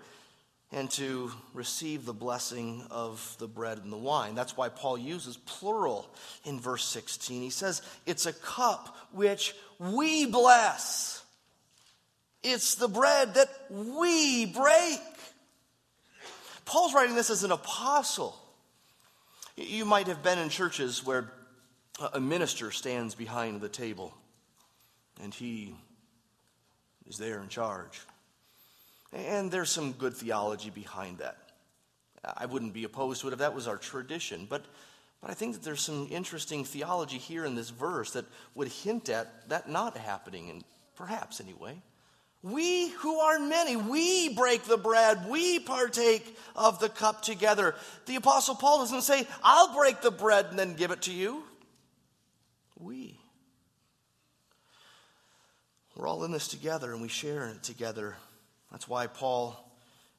and 0.71 0.91
to 0.93 1.33
receive 1.55 2.05
the 2.05 2.12
blessing 2.12 2.85
of 2.91 3.37
the 3.38 3.49
bread 3.49 3.79
and 3.79 3.91
the 3.91 3.97
wine. 3.97 4.35
That's 4.35 4.55
why 4.55 4.69
Paul 4.69 4.99
uses 4.99 5.38
plural 5.38 6.11
in 6.45 6.61
verse 6.61 6.85
16. 6.85 7.41
He 7.41 7.50
says, 7.50 7.81
It's 8.05 8.27
a 8.27 8.35
cup 8.35 8.95
which 9.12 9.55
we 9.79 10.27
bless. 10.27 11.25
It's 12.43 12.75
the 12.75 12.88
bread 12.88 13.35
that 13.35 13.49
we 13.71 14.45
break. 14.45 15.00
Paul's 16.67 16.93
writing 16.93 17.15
this 17.15 17.31
as 17.31 17.45
an 17.45 17.53
apostle. 17.53 18.38
You 19.61 19.85
might 19.85 20.07
have 20.07 20.23
been 20.23 20.38
in 20.38 20.50
churches 20.50 21.05
where 21.05 21.33
a 22.12 22.21
minister 22.21 22.71
stands 22.71 23.17
behind 23.17 23.61
the 23.61 23.69
table 23.69 24.15
and 25.21 25.35
he 25.35 25.75
is 27.09 27.19
there 27.19 27.43
in 27.43 27.49
charge. 27.49 28.00
And 29.12 29.50
there's 29.50 29.69
some 29.69 29.93
good 29.93 30.15
theology 30.15 30.71
behind 30.71 31.19
that. 31.19 31.38
I 32.37 32.47
wouldn't 32.47 32.73
be 32.73 32.85
opposed 32.85 33.21
to 33.23 33.29
it 33.29 33.33
if 33.33 33.41
that 33.41 33.53
was 33.53 33.67
our 33.67 33.79
tradition, 33.79 34.47
but, 34.49 34.65
but 35.21 35.31
I 35.31 35.35
think 35.35 35.55
that 35.55 35.65
there's 35.65 35.81
some 35.81 36.07
interesting 36.09 36.65
theology 36.65 37.19
here 37.19 37.45
in 37.45 37.57
this 37.57 37.71
verse 37.71 38.12
that 38.12 38.27
would 38.55 38.69
hint 38.69 39.09
at 39.09 39.49
that 39.49 39.69
not 39.69 39.97
happening, 39.97 40.50
and 40.50 40.62
perhaps 40.95 41.41
anyway. 41.41 41.83
We 42.42 42.90
who 42.90 43.18
are 43.18 43.40
many, 43.40 43.75
we 43.75 44.35
break 44.35 44.62
the 44.62 44.76
bread, 44.76 45.28
we 45.28 45.59
partake 45.59 46.37
of 46.54 46.78
the 46.78 46.88
cup 46.88 47.23
together. 47.23 47.75
The 48.07 48.16
Apostle 48.16 48.54
Paul 48.54 48.78
doesn't 48.78 49.02
say, 49.02 49.26
I'll 49.42 49.75
break 49.75 50.00
the 50.02 50.12
bread 50.12 50.47
and 50.50 50.59
then 50.59 50.75
give 50.75 50.92
it 50.92 51.02
to 51.02 51.12
you. 51.12 51.42
We. 52.78 53.18
We're 55.97 56.07
all 56.07 56.23
in 56.23 56.30
this 56.30 56.47
together 56.47 56.92
and 56.92 57.02
we 57.02 57.09
share 57.09 57.45
in 57.45 57.57
it 57.57 57.64
together. 57.64 58.16
That's 58.71 58.87
why 58.87 59.09
Paul, 59.09 59.57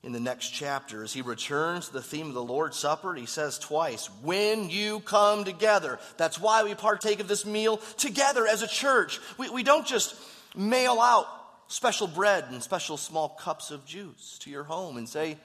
in 0.03 0.11
the 0.11 0.19
next 0.19 0.49
chapter, 0.49 1.05
as 1.05 1.13
he 1.13 1.21
returns 1.21 1.87
to 1.87 1.93
the 1.93 2.01
theme 2.01 2.27
of 2.27 2.33
the 2.33 2.43
Lord's 2.43 2.77
Supper, 2.77 3.13
he 3.13 3.27
says 3.27 3.57
twice, 3.57 4.09
when 4.21 4.69
you 4.69 4.99
come 4.99 5.45
together. 5.45 5.99
That's 6.17 6.37
why 6.37 6.65
we 6.65 6.75
partake 6.75 7.21
of 7.21 7.29
this 7.29 7.45
meal 7.45 7.77
together 7.95 8.45
as 8.45 8.61
a 8.61 8.67
church. 8.67 9.21
We, 9.37 9.49
we 9.49 9.63
don't 9.63 9.87
just 9.87 10.15
mail 10.53 10.99
out 10.99 11.38
special 11.69 12.07
bread 12.07 12.45
and 12.49 12.61
special 12.61 12.97
small 12.97 13.29
cups 13.29 13.71
of 13.71 13.85
juice 13.85 14.37
to 14.39 14.49
your 14.49 14.63
home 14.63 14.97
and 14.97 15.07
say, 15.07 15.37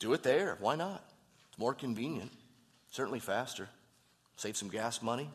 do 0.00 0.14
it 0.14 0.22
there. 0.22 0.56
Why 0.60 0.76
not? 0.76 1.04
It's 1.50 1.58
more 1.58 1.74
convenient, 1.74 2.32
certainly 2.90 3.20
faster, 3.20 3.68
save 4.36 4.56
some 4.56 4.68
gas 4.68 5.02
money. 5.02 5.28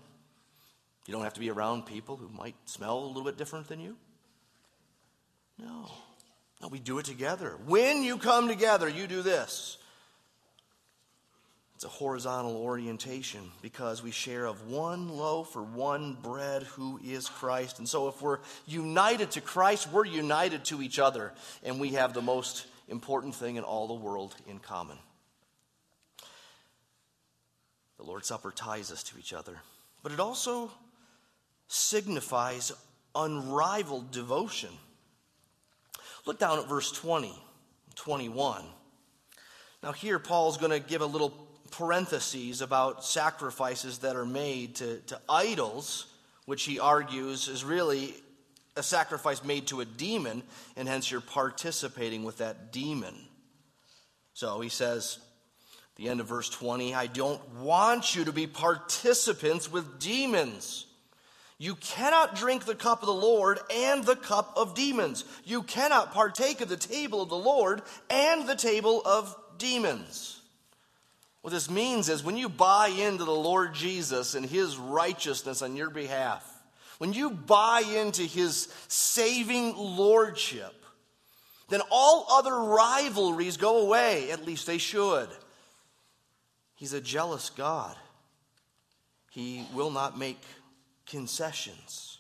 You 1.06 1.14
don't 1.14 1.24
have 1.24 1.36
to 1.36 1.40
be 1.40 1.52
around 1.52 1.86
people 1.86 2.18
who 2.18 2.28
might 2.30 2.56
smell 2.66 2.98
a 2.98 3.06
little 3.06 3.24
bit 3.24 3.38
different 3.38 3.68
than 3.68 3.80
you. 3.80 3.96
No. 5.60 5.92
No, 6.62 6.70
we 6.70 6.80
do 6.80 6.98
it 7.00 7.06
together. 7.06 7.56
When 7.66 8.02
you 8.02 8.18
come 8.18 8.48
together, 8.48 8.90
you 8.90 9.08
do 9.08 9.22
this. 9.22 9.78
It's 11.78 11.86
a 11.86 11.90
horizontal 11.90 12.58
orientation 12.58 13.52
because 13.62 14.02
we 14.02 14.10
share 14.10 14.48
of 14.48 14.68
one 14.68 15.10
loaf 15.10 15.56
or 15.56 15.62
one 15.62 16.18
bread 16.24 16.64
who 16.64 17.00
is 17.06 17.30
Christ. 17.30 17.78
And 17.78 17.88
so 17.88 18.08
if 18.08 18.20
we're 18.20 18.40
united 18.66 19.30
to 19.34 19.42
Christ, 19.42 19.92
we're 19.92 20.08
united 20.08 20.66
to 20.66 20.82
each 20.82 20.98
other. 20.98 21.34
And 21.64 21.80
we 21.80 21.90
have 21.90 22.16
the 22.16 22.22
most 22.24 22.66
important 22.88 23.36
thing 23.36 23.58
in 23.58 23.64
all 23.64 23.88
the 23.88 23.94
world 23.94 24.34
in 24.48 24.58
common. 24.58 24.98
The 27.98 28.06
Lord's 28.06 28.28
Supper 28.28 28.50
ties 28.50 28.92
us 28.92 29.04
to 29.04 29.20
each 29.20 29.32
other, 29.32 29.60
but 30.02 30.12
it 30.12 30.20
also 30.20 30.72
signifies 31.68 32.72
unrivaled 33.14 34.10
devotion. 34.10 34.72
Look 36.26 36.40
down 36.40 36.58
at 36.58 36.68
verse 36.68 36.92
20, 36.92 37.36
21. 37.94 38.66
Now, 39.84 39.92
here 39.92 40.20
Paul's 40.20 40.58
going 40.58 40.72
to 40.72 40.80
give 40.80 41.02
a 41.02 41.06
little 41.06 41.48
parentheses 41.72 42.62
about 42.62 43.04
sacrifices 43.04 44.00
that 44.00 44.16
are 44.16 44.26
made 44.26 44.76
to, 44.76 44.98
to 45.08 45.20
idols, 45.30 46.08
which 46.46 46.64
he 46.64 46.80
argues 46.80 47.48
is 47.48 47.64
really 47.64 48.16
a 48.76 48.84
sacrifice 48.84 49.44
made 49.44 49.68
to 49.68 49.82
a 49.82 49.86
demon, 49.86 50.44
and 50.76 50.88
hence 50.88 51.12
you're 51.12 51.22
participating 51.22 52.24
with 52.24 52.38
that 52.38 52.72
demon. 52.72 53.16
So 54.34 54.62
he 54.62 54.70
says, 54.70 55.20
the 55.96 56.10
end 56.10 56.22
of 56.22 56.28
verse 56.28 56.50
20, 56.50 56.94
I 56.94 57.08
don't 57.08 57.42
want 57.56 58.16
you 58.16 58.26
to 58.26 58.32
be 58.32 58.46
participants 58.46 59.72
with 59.72 60.00
demons. 60.00 60.86
You 61.58 61.74
cannot 61.74 62.36
drink 62.36 62.66
the 62.66 62.76
cup 62.76 63.02
of 63.02 63.08
the 63.08 63.14
Lord 63.14 63.60
and 63.74 64.04
the 64.04 64.16
cup 64.16 64.54
of 64.56 64.76
demons. 64.76 65.26
You 65.44 65.64
cannot 65.64 66.14
partake 66.14 66.62
of 66.62 66.70
the 66.70 66.78
table 66.78 67.24
of 67.24 67.30
the 67.30 67.36
Lord 67.36 67.82
and 68.12 68.48
the 68.48 68.56
table 68.56 69.02
of 69.04 69.36
demons. 69.58 70.42
What 71.42 71.54
this 71.54 71.70
means 71.70 72.10
is 72.10 72.24
when 72.24 72.38
you 72.38 72.50
buy 72.50 72.88
into 72.88 73.24
the 73.24 73.32
Lord 73.32 73.74
Jesus 73.74 74.36
and 74.36 74.46
his 74.46 74.78
righteousness 74.78 75.62
on 75.62 75.76
your 75.76 75.90
behalf, 75.90 76.46
when 76.98 77.14
you 77.14 77.30
buy 77.30 77.82
into 77.82 78.24
his 78.24 78.68
saving 78.88 79.76
lordship, 79.78 80.74
then 81.70 81.82
all 81.92 82.26
other 82.30 82.56
rivalries 82.56 83.58
go 83.58 83.82
away. 83.86 84.32
At 84.32 84.46
least 84.46 84.68
they 84.68 84.78
should. 84.78 85.30
He's 86.76 86.94
a 86.94 87.02
jealous 87.02 87.50
God. 87.50 87.96
He 89.32 89.66
will 89.74 89.92
not 89.92 90.18
make 90.18 90.42
concessions. 91.06 92.20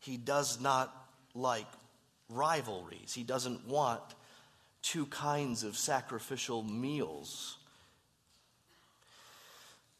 He 0.00 0.16
does 0.16 0.60
not 0.60 0.92
like 1.34 1.66
rivalries. 2.28 3.12
He 3.14 3.22
doesn't 3.22 3.66
want 3.66 4.02
two 4.86 5.06
kinds 5.06 5.64
of 5.64 5.76
sacrificial 5.76 6.62
meals 6.62 7.56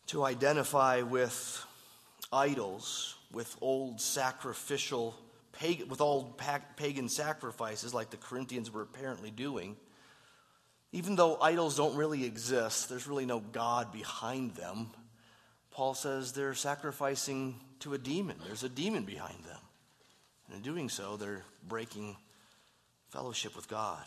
to 0.06 0.24
identify 0.24 1.02
with 1.02 1.66
idols, 2.32 3.16
with 3.32 3.56
old 3.60 4.00
sacrificial, 4.00 5.16
with 5.88 6.00
old 6.00 6.40
pagan 6.76 7.08
sacrifices 7.08 7.92
like 7.92 8.10
the 8.10 8.16
Corinthians 8.16 8.70
were 8.70 8.82
apparently 8.82 9.32
doing. 9.32 9.74
Even 10.92 11.16
though 11.16 11.36
idols 11.40 11.76
don't 11.76 11.96
really 11.96 12.24
exist, 12.24 12.88
there's 12.88 13.08
really 13.08 13.26
no 13.26 13.40
God 13.40 13.90
behind 13.90 14.54
them. 14.54 14.90
Paul 15.72 15.94
says 15.94 16.32
they're 16.32 16.54
sacrificing 16.54 17.58
to 17.80 17.94
a 17.94 17.98
demon. 17.98 18.36
There's 18.46 18.62
a 18.62 18.68
demon 18.68 19.02
behind 19.02 19.42
them. 19.42 19.58
And 20.46 20.56
in 20.58 20.62
doing 20.62 20.88
so, 20.88 21.16
they're 21.16 21.42
breaking 21.66 22.16
fellowship 23.10 23.56
with 23.56 23.68
God. 23.68 24.04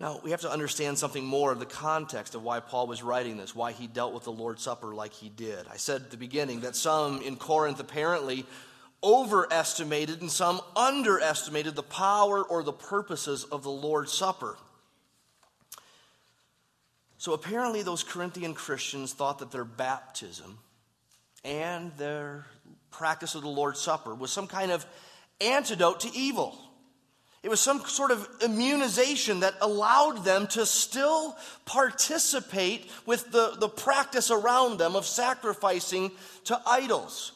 Now, 0.00 0.18
we 0.24 0.30
have 0.30 0.40
to 0.40 0.50
understand 0.50 0.98
something 0.98 1.26
more 1.26 1.52
of 1.52 1.58
the 1.58 1.66
context 1.66 2.34
of 2.34 2.42
why 2.42 2.60
Paul 2.60 2.86
was 2.86 3.02
writing 3.02 3.36
this, 3.36 3.54
why 3.54 3.72
he 3.72 3.86
dealt 3.86 4.14
with 4.14 4.24
the 4.24 4.32
Lord's 4.32 4.62
Supper 4.62 4.94
like 4.94 5.12
he 5.12 5.28
did. 5.28 5.66
I 5.70 5.76
said 5.76 6.00
at 6.00 6.10
the 6.10 6.16
beginning 6.16 6.60
that 6.60 6.74
some 6.74 7.20
in 7.20 7.36
Corinth 7.36 7.80
apparently 7.80 8.46
overestimated 9.04 10.22
and 10.22 10.30
some 10.30 10.62
underestimated 10.74 11.74
the 11.74 11.82
power 11.82 12.42
or 12.42 12.62
the 12.62 12.72
purposes 12.72 13.44
of 13.44 13.62
the 13.62 13.70
Lord's 13.70 14.12
Supper. 14.12 14.56
So 17.18 17.34
apparently, 17.34 17.82
those 17.82 18.02
Corinthian 18.02 18.54
Christians 18.54 19.12
thought 19.12 19.40
that 19.40 19.50
their 19.50 19.66
baptism 19.66 20.58
and 21.44 21.92
their 21.98 22.46
practice 22.90 23.34
of 23.34 23.42
the 23.42 23.48
Lord's 23.48 23.80
Supper 23.80 24.14
was 24.14 24.32
some 24.32 24.46
kind 24.46 24.70
of 24.70 24.86
antidote 25.42 26.00
to 26.00 26.10
evil. 26.14 26.58
It 27.42 27.48
was 27.48 27.60
some 27.60 27.80
sort 27.86 28.10
of 28.10 28.28
immunization 28.42 29.40
that 29.40 29.54
allowed 29.62 30.24
them 30.24 30.46
to 30.48 30.66
still 30.66 31.36
participate 31.64 32.90
with 33.06 33.30
the, 33.32 33.56
the 33.58 33.68
practice 33.68 34.30
around 34.30 34.78
them 34.78 34.94
of 34.94 35.06
sacrificing 35.06 36.10
to 36.44 36.60
idols. 36.66 37.32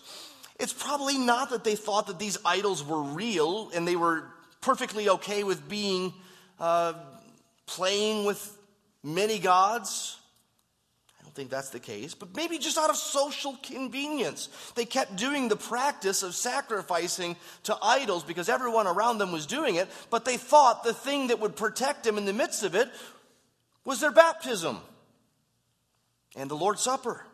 It's 0.61 0.75
probably 0.75 1.19
not 1.19 1.51
that 1.51 1.65
they 1.65 1.75
thought 1.75 2.07
that 2.09 2.19
these 2.19 2.37
idols 2.45 2.85
were 2.85 3.03
real 3.03 3.71
and 3.75 3.89
they 3.89 3.97
were 3.97 4.25
perfectly 4.61 5.09
okay 5.09 5.43
with 5.43 5.69
being 5.69 6.13
uh, 6.61 6.93
playing 7.67 8.27
with 8.27 8.59
many 9.03 9.39
gods 9.39 10.19
think 11.35 11.51
that's 11.51 11.71
the 11.71 11.81
case, 11.81 12.15
but 12.15 12.35
maybe 12.37 12.59
just 12.59 12.79
out 12.79 12.91
of 12.91 12.97
social 12.97 13.59
convenience. 13.63 14.49
They 14.77 14.85
kept 14.85 15.17
doing 15.17 15.49
the 15.49 15.57
practice 15.57 16.23
of 16.23 16.35
sacrificing 16.35 17.37
to 17.65 17.77
idols 17.83 18.23
because 18.23 18.49
everyone 18.49 18.87
around 18.87 19.19
them 19.19 19.33
was 19.33 19.47
doing 19.47 19.75
it, 19.75 19.89
but 20.11 20.25
they 20.25 20.37
thought 20.37 20.85
the 20.85 20.95
thing 20.95 21.29
that 21.29 21.41
would 21.41 21.57
protect 21.57 22.05
them 22.05 22.19
in 22.19 22.25
the 22.25 22.33
midst 22.33 22.63
of 22.63 22.77
it 22.77 22.89
was 23.85 24.01
their 24.01 24.13
baptism 24.13 24.79
and 26.37 26.49
the 26.49 26.57
Lord's 26.57 26.83
Supper. 26.83 27.25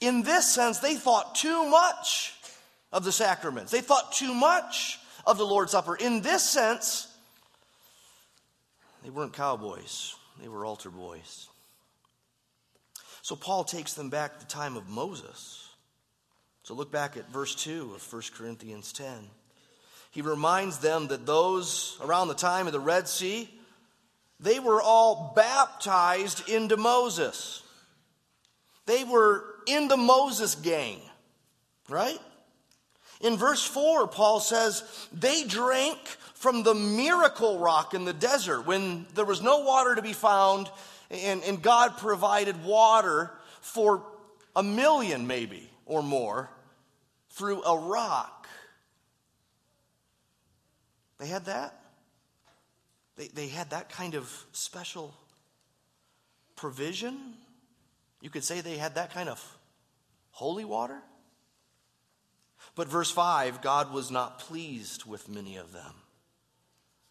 In 0.00 0.22
this 0.22 0.50
sense, 0.50 0.78
they 0.78 0.94
thought 0.94 1.34
too 1.34 1.68
much 1.68 2.34
of 2.92 3.04
the 3.04 3.12
sacraments, 3.12 3.70
they 3.70 3.82
thought 3.82 4.12
too 4.12 4.32
much 4.32 4.98
of 5.26 5.36
the 5.36 5.46
Lord's 5.46 5.72
Supper. 5.72 5.96
In 5.96 6.22
this 6.22 6.42
sense, 6.42 7.08
they 9.04 9.10
weren't 9.10 9.34
cowboys, 9.34 10.14
they 10.40 10.48
were 10.48 10.64
altar 10.64 10.90
boys. 10.90 11.48
So 13.22 13.36
Paul 13.36 13.64
takes 13.64 13.94
them 13.94 14.10
back 14.10 14.34
to 14.34 14.40
the 14.40 14.50
time 14.50 14.76
of 14.76 14.88
Moses. 14.88 15.68
So 16.62 16.74
look 16.74 16.90
back 16.92 17.16
at 17.16 17.30
verse 17.30 17.54
2 17.54 17.92
of 17.94 18.12
1 18.12 18.22
Corinthians 18.34 18.92
10. 18.92 19.08
He 20.10 20.22
reminds 20.22 20.78
them 20.78 21.08
that 21.08 21.26
those 21.26 21.98
around 22.02 22.28
the 22.28 22.34
time 22.34 22.66
of 22.66 22.72
the 22.72 22.80
Red 22.80 23.08
Sea, 23.08 23.48
they 24.40 24.58
were 24.58 24.82
all 24.82 25.32
baptized 25.36 26.48
into 26.48 26.76
Moses. 26.76 27.62
They 28.86 29.04
were 29.04 29.44
in 29.66 29.88
the 29.88 29.96
Moses 29.96 30.54
gang, 30.54 31.00
right? 31.88 32.18
In 33.20 33.36
verse 33.36 33.64
4, 33.64 34.08
Paul 34.08 34.40
says, 34.40 34.82
they 35.12 35.44
drank 35.44 35.98
from 36.34 36.62
the 36.62 36.74
miracle 36.74 37.58
rock 37.58 37.92
in 37.92 38.06
the 38.06 38.14
desert 38.14 38.62
when 38.62 39.06
there 39.14 39.26
was 39.26 39.42
no 39.42 39.60
water 39.60 39.94
to 39.94 40.02
be 40.02 40.14
found 40.14 40.70
and, 41.10 41.42
and 41.42 41.60
God 41.60 41.98
provided 41.98 42.64
water 42.64 43.30
for 43.60 44.04
a 44.54 44.62
million, 44.62 45.26
maybe, 45.26 45.70
or 45.86 46.02
more, 46.02 46.50
through 47.30 47.62
a 47.62 47.78
rock. 47.78 48.48
They 51.18 51.26
had 51.26 51.46
that. 51.46 51.78
They, 53.16 53.28
they 53.28 53.48
had 53.48 53.70
that 53.70 53.90
kind 53.90 54.14
of 54.14 54.30
special 54.52 55.14
provision. 56.56 57.34
You 58.20 58.30
could 58.30 58.44
say 58.44 58.60
they 58.60 58.76
had 58.76 58.94
that 58.94 59.12
kind 59.12 59.28
of 59.28 59.42
holy 60.30 60.64
water. 60.64 60.98
But 62.74 62.88
verse 62.88 63.10
5 63.10 63.62
God 63.62 63.92
was 63.92 64.10
not 64.10 64.38
pleased 64.38 65.04
with 65.04 65.28
many 65.28 65.56
of 65.56 65.72
them. 65.72 65.92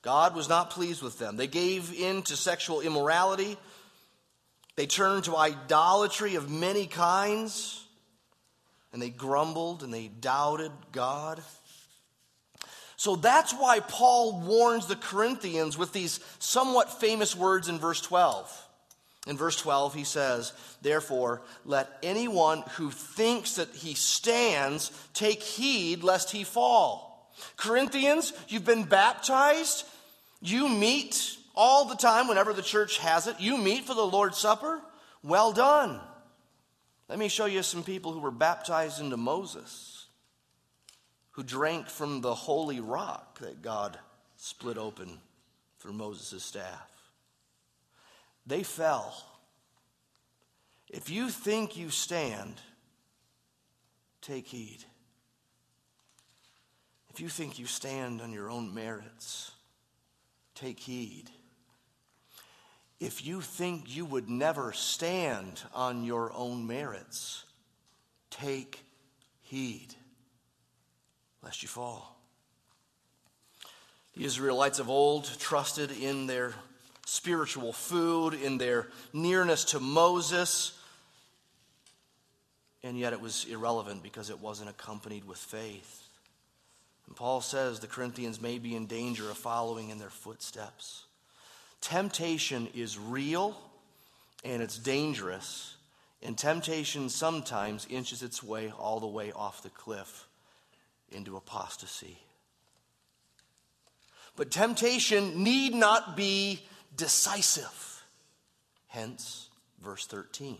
God 0.02 0.36
was 0.36 0.48
not 0.48 0.70
pleased 0.70 1.02
with 1.02 1.20
them. 1.20 1.36
They 1.36 1.48
gave 1.48 1.94
in 1.94 2.22
to 2.24 2.36
sexual 2.36 2.82
immorality. 2.82 3.58
They 4.80 4.88
turned 4.88 5.26
to 5.26 5.36
idolatry 5.36 6.36
of 6.36 6.50
many 6.50 6.88
kinds, 6.88 7.84
and 8.94 9.02
they 9.02 9.10
grumbled 9.10 9.84
and 9.84 9.94
they 9.94 10.08
doubted 10.08 10.72
God. 10.94 11.44
So 12.96 13.18
that's 13.18 13.52
why 13.52 13.82
Paul 13.82 14.40
warns 14.40 14.88
the 14.88 14.96
Corinthians 14.96 15.78
with 15.78 15.92
these 15.92 16.22
somewhat 16.40 17.02
famous 17.02 17.36
words 17.36 17.68
in 17.68 17.78
verse 17.78 18.00
12. 18.00 18.68
In 19.28 19.36
verse 19.36 19.58
12, 19.58 19.96
he 19.96 20.06
says, 20.06 20.54
Therefore, 20.82 21.42
let 21.66 21.90
anyone 22.02 22.64
who 22.78 22.90
thinks 22.90 23.56
that 23.56 23.76
he 23.76 23.96
stands 23.96 24.94
take 25.14 25.44
heed 25.44 26.06
lest 26.06 26.32
he 26.32 26.46
fall. 26.46 27.30
Corinthians, 27.58 28.32
you've 28.48 28.64
been 28.64 28.86
baptized, 28.86 29.84
you 30.40 30.70
meet 30.70 31.36
all 31.60 31.84
the 31.84 31.96
time, 31.96 32.30
whenever 32.30 32.54
the 32.54 32.62
church 32.62 33.00
has 33.00 33.28
it, 33.28 33.36
you 33.38 33.58
meet 33.58 33.84
for 33.84 33.94
the 33.94 34.02
Lord's 34.02 34.38
Supper. 34.38 34.80
Well 35.22 35.52
done. 35.52 36.00
Let 37.10 37.20
me 37.20 37.28
show 37.28 37.48
you 37.48 37.62
some 37.64 37.84
people 37.84 38.14
who 38.14 38.22
were 38.22 38.32
baptized 38.32 39.02
into 39.02 39.18
Moses, 39.18 40.06
who 41.32 41.44
drank 41.44 41.90
from 41.90 42.22
the 42.22 42.34
holy 42.34 42.80
rock 42.80 43.40
that 43.40 43.62
God 43.62 44.00
split 44.38 44.78
open 44.78 45.20
through 45.80 45.94
Moses' 45.94 46.46
staff. 46.46 46.90
They 48.48 48.64
fell. 48.64 49.22
If 50.90 51.10
you 51.10 51.28
think 51.30 51.76
you 51.76 51.90
stand, 51.90 52.54
take 54.22 54.48
heed. 54.48 54.86
If 57.10 57.20
you 57.20 57.28
think 57.28 57.60
you 57.60 57.66
stand 57.66 58.22
on 58.22 58.32
your 58.32 58.50
own 58.50 58.74
merits, 58.74 59.52
take 60.56 60.80
heed. 60.80 61.30
If 63.00 63.26
you 63.26 63.40
think 63.40 63.96
you 63.96 64.06
would 64.06 64.30
never 64.30 64.74
stand 64.74 65.62
on 65.74 66.04
your 66.04 66.32
own 66.34 66.68
merits, 66.68 67.46
take 68.30 68.84
heed 69.42 69.96
lest 71.42 71.64
you 71.64 71.70
fall. 71.70 72.20
The 74.16 74.26
Israelites 74.26 74.80
of 74.80 74.90
old 74.90 75.30
trusted 75.40 75.92
in 75.92 76.28
their 76.28 76.54
spiritual 77.06 77.74
food, 77.74 78.34
in 78.34 78.58
their 78.58 78.88
nearness 79.14 79.64
to 79.66 79.80
Moses, 79.80 80.78
and 82.84 83.00
yet 83.00 83.14
it 83.14 83.22
was 83.22 83.46
irrelevant 83.46 84.04
because 84.04 84.30
it 84.30 84.40
wasn't 84.40 84.70
accompanied 84.70 85.26
with 85.26 85.38
faith. 85.38 86.08
And 87.08 87.16
Paul 87.16 87.42
says 87.42 87.80
the 87.80 87.88
Corinthians 87.88 88.42
may 88.42 88.60
be 88.60 88.76
in 88.76 88.86
danger 88.86 89.30
of 89.30 89.38
following 89.38 89.90
in 89.90 90.00
their 90.00 90.10
footsteps. 90.10 91.06
Temptation 91.82 92.68
is 92.74 92.98
real 92.98 93.58
and 94.44 94.62
it's 94.62 94.78
dangerous, 94.78 95.76
and 96.22 96.38
temptation 96.38 97.10
sometimes 97.10 97.88
inches 97.90 98.24
its 98.24 98.42
way 98.44 98.72
all 98.78 99.00
the 99.00 99.08
way 99.08 99.32
off 99.32 99.64
the 99.64 99.70
cliff 99.70 100.28
into 101.12 101.36
apostasy. 101.36 102.18
But 104.36 104.52
temptation 104.52 105.44
need 105.44 105.74
not 105.74 106.16
be 106.16 106.62
decisive. 106.96 108.04
Hence, 108.88 109.50
verse 109.84 110.06
13. 110.06 110.58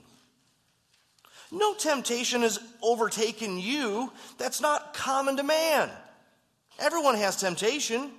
No 1.52 1.74
temptation 1.74 2.42
has 2.42 2.60
overtaken 2.82 3.58
you 3.58 4.12
that's 4.38 4.62
not 4.62 4.94
common 4.94 5.38
to 5.38 5.44
man. 5.44 5.90
Everyone 6.78 7.16
has 7.16 7.38
temptation. 7.38 8.12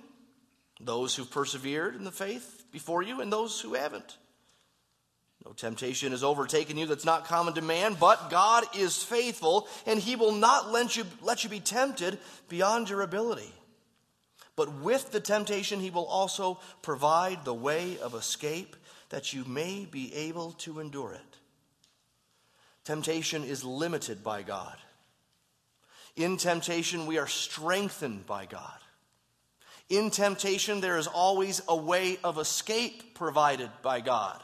Those 0.79 1.15
who've 1.15 1.29
persevered 1.29 1.95
in 1.95 2.03
the 2.03 2.11
faith 2.11 2.60
before 2.71 3.03
you 3.03 3.21
and 3.21 3.31
those 3.31 3.59
who 3.59 3.73
haven't. 3.73 4.17
No 5.45 5.53
temptation 5.53 6.11
has 6.11 6.23
overtaken 6.23 6.77
you 6.77 6.85
that's 6.85 7.03
not 7.05 7.25
common 7.25 7.55
to 7.55 7.61
man, 7.61 7.97
but 7.99 8.29
God 8.29 8.63
is 8.77 9.01
faithful, 9.01 9.67
and 9.87 9.99
he 9.99 10.15
will 10.15 10.33
not 10.33 10.71
let 10.71 10.95
you, 10.95 11.03
let 11.21 11.43
you 11.43 11.49
be 11.49 11.59
tempted 11.59 12.19
beyond 12.47 12.89
your 12.89 13.01
ability. 13.01 13.51
but 14.55 14.81
with 14.81 15.11
the 15.11 15.19
temptation, 15.19 15.79
he 15.79 15.89
will 15.89 16.05
also 16.05 16.59
provide 16.83 17.45
the 17.45 17.53
way 17.53 17.97
of 17.97 18.13
escape 18.13 18.75
that 19.09 19.33
you 19.33 19.43
may 19.45 19.87
be 19.89 20.13
able 20.13 20.51
to 20.51 20.79
endure 20.79 21.13
it. 21.13 21.37
Temptation 22.83 23.43
is 23.43 23.63
limited 23.63 24.23
by 24.23 24.43
God. 24.43 24.77
In 26.15 26.37
temptation, 26.37 27.07
we 27.07 27.17
are 27.17 27.25
strengthened 27.25 28.27
by 28.27 28.45
God. 28.45 28.77
In 29.89 30.09
temptation, 30.09 30.81
there 30.81 30.97
is 30.97 31.07
always 31.07 31.61
a 31.67 31.75
way 31.75 32.17
of 32.23 32.37
escape 32.37 33.15
provided 33.15 33.69
by 33.81 33.99
God. 33.99 34.41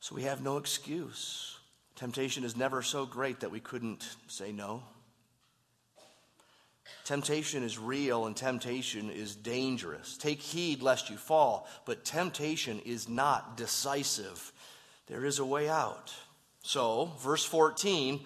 So 0.00 0.14
we 0.14 0.22
have 0.22 0.42
no 0.42 0.56
excuse. 0.56 1.58
Temptation 1.96 2.44
is 2.44 2.56
never 2.56 2.82
so 2.82 3.06
great 3.06 3.40
that 3.40 3.50
we 3.50 3.60
couldn't 3.60 4.16
say 4.28 4.52
no. 4.52 4.82
Temptation 7.04 7.62
is 7.62 7.78
real 7.78 8.26
and 8.26 8.36
temptation 8.36 9.10
is 9.10 9.34
dangerous. 9.34 10.16
Take 10.16 10.40
heed 10.42 10.82
lest 10.82 11.08
you 11.08 11.16
fall, 11.16 11.68
but 11.84 12.04
temptation 12.04 12.80
is 12.84 13.08
not 13.08 13.56
decisive. 13.56 14.52
There 15.06 15.24
is 15.24 15.38
a 15.38 15.44
way 15.44 15.68
out. 15.68 16.12
So, 16.62 17.12
verse 17.20 17.44
14, 17.44 18.20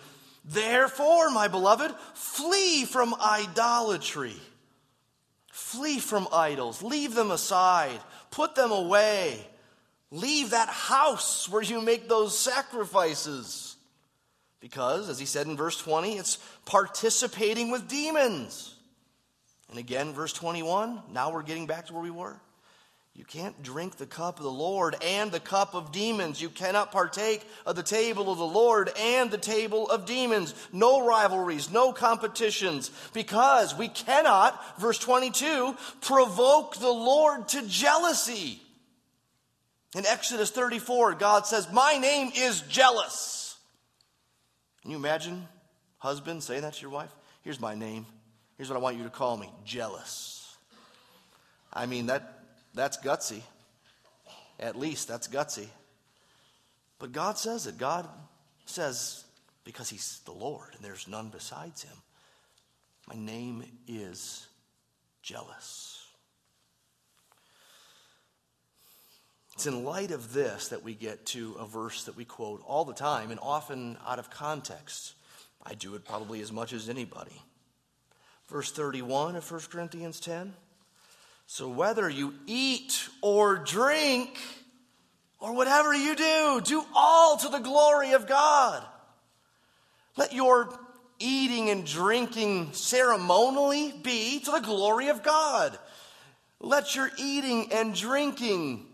therefore, 0.47 1.31
my 1.31 1.49
beloved, 1.49 1.95
flee 2.15 2.87
from 2.87 3.15
idolatry. 3.15 4.37
Flee 5.61 6.01
from 6.01 6.27
idols. 6.33 6.83
Leave 6.83 7.15
them 7.15 7.31
aside. 7.31 8.01
Put 8.31 8.55
them 8.55 8.73
away. 8.73 9.47
Leave 10.11 10.51
that 10.51 10.69
house 10.69 11.49
where 11.49 11.63
you 11.63 11.81
make 11.81 12.09
those 12.09 12.37
sacrifices. 12.37 13.77
Because, 14.59 15.09
as 15.09 15.21
he 15.21 15.27
said 15.27 15.47
in 15.47 15.57
verse 15.57 15.79
20, 15.79 16.17
it's 16.17 16.39
participating 16.65 17.71
with 17.71 17.89
demons. 17.89 18.75
And 19.69 19.79
again, 19.79 20.13
verse 20.13 20.33
21, 20.33 21.03
now 21.13 21.31
we're 21.31 21.43
getting 21.43 21.67
back 21.67 21.87
to 21.87 21.93
where 21.93 22.03
we 22.03 22.11
were. 22.11 22.41
You 23.21 23.27
can't 23.27 23.63
drink 23.63 23.97
the 23.97 24.07
cup 24.07 24.39
of 24.39 24.45
the 24.45 24.51
Lord 24.51 24.97
and 25.05 25.31
the 25.31 25.41
cup 25.41 25.75
of 25.75 25.93
demons. 25.93 26.41
You 26.41 26.49
cannot 26.49 26.91
partake 26.91 27.47
of 27.67 27.77
the 27.77 27.83
table 27.83 28.33
of 28.33 28.39
the 28.39 28.47
Lord 28.47 28.91
and 28.99 29.31
the 29.31 29.37
table 29.37 29.91
of 29.91 30.07
demons. 30.07 30.55
No 30.73 31.07
rivalries, 31.07 31.71
no 31.71 31.93
competitions, 31.93 32.91
because 33.13 33.77
we 33.77 33.89
cannot, 33.89 34.81
verse 34.81 34.99
22, 34.99 35.77
provoke 36.01 36.79
the 36.79 36.89
Lord 36.89 37.47
to 37.49 37.69
jealousy. 37.69 38.59
In 39.95 40.07
Exodus 40.07 40.51
34, 40.51 41.17
God 41.17 41.47
says, 41.47 41.71
My 41.71 41.99
name 41.99 42.33
is 42.35 42.63
jealous. 42.63 43.59
Can 44.81 44.93
you 44.93 44.97
imagine, 44.97 45.47
husband, 45.99 46.43
saying 46.43 46.63
that 46.63 46.73
to 46.73 46.81
your 46.81 46.91
wife? 46.91 47.15
Here's 47.43 47.61
my 47.61 47.75
name. 47.75 48.07
Here's 48.57 48.71
what 48.71 48.77
I 48.77 48.81
want 48.81 48.97
you 48.97 49.05
to 49.05 49.11
call 49.11 49.37
me 49.37 49.51
jealous. 49.67 50.57
I 51.71 51.85
mean, 51.85 52.07
that, 52.07 52.40
that's 52.75 52.99
gutsy. 52.99 53.43
At 54.59 54.77
least 54.77 55.09
that's 55.09 55.29
gutsy. 55.29 55.69
But 56.99 57.13
God 57.13 57.39
says 57.39 57.67
it. 57.67 57.79
God 57.79 58.09
says, 58.67 59.25
because 59.65 59.89
He's 59.89 60.21
the 60.25 60.33
Lord 60.33 60.69
and 60.75 60.85
there's 60.85 61.09
none 61.09 61.29
besides 61.31 61.83
Him, 61.83 61.97
my 63.09 63.17
name 63.17 63.65
is 63.89 64.47
jealous. 65.23 66.07
It's 69.55 69.67
in 69.67 69.85
light 69.85 70.11
of 70.11 70.33
this 70.33 70.69
that 70.69 70.83
we 70.83 70.95
get 70.95 71.27
to 71.27 71.55
a 71.59 71.67
verse 71.67 72.05
that 72.05 72.17
we 72.17 72.25
quote 72.25 72.63
all 72.67 72.85
the 72.85 72.95
time 72.95 73.31
and 73.31 73.39
often 73.43 73.99
out 74.07 74.19
of 74.19 74.31
context. 74.31 75.15
I 75.63 75.75
do 75.75 75.95
it 75.97 76.05
probably 76.07 76.41
as 76.41 76.51
much 76.51 76.73
as 76.73 76.89
anybody. 76.89 77.43
Verse 78.49 78.73
31 78.73 79.37
of 79.37 79.51
1 79.51 79.61
Corinthians 79.71 80.19
10. 80.19 80.55
So 81.53 81.67
whether 81.67 82.09
you 82.09 82.33
eat 82.47 83.09
or 83.23 83.57
drink 83.57 84.39
or 85.41 85.53
whatever 85.53 85.93
you 85.93 86.15
do, 86.15 86.61
do 86.63 86.85
all 86.95 87.39
to 87.39 87.49
the 87.49 87.59
glory 87.59 88.13
of 88.13 88.29
God. 88.29 88.85
Let 90.17 90.33
your 90.33 90.73
eating 91.19 91.69
and 91.69 91.85
drinking 91.85 92.73
ceremonially 92.75 93.93
be 94.01 94.39
to 94.45 94.53
the 94.53 94.61
glory 94.61 95.09
of 95.09 95.25
God. 95.25 95.77
Let 96.61 96.95
your 96.95 97.11
eating 97.19 97.73
and 97.73 97.97
drinking 97.97 98.87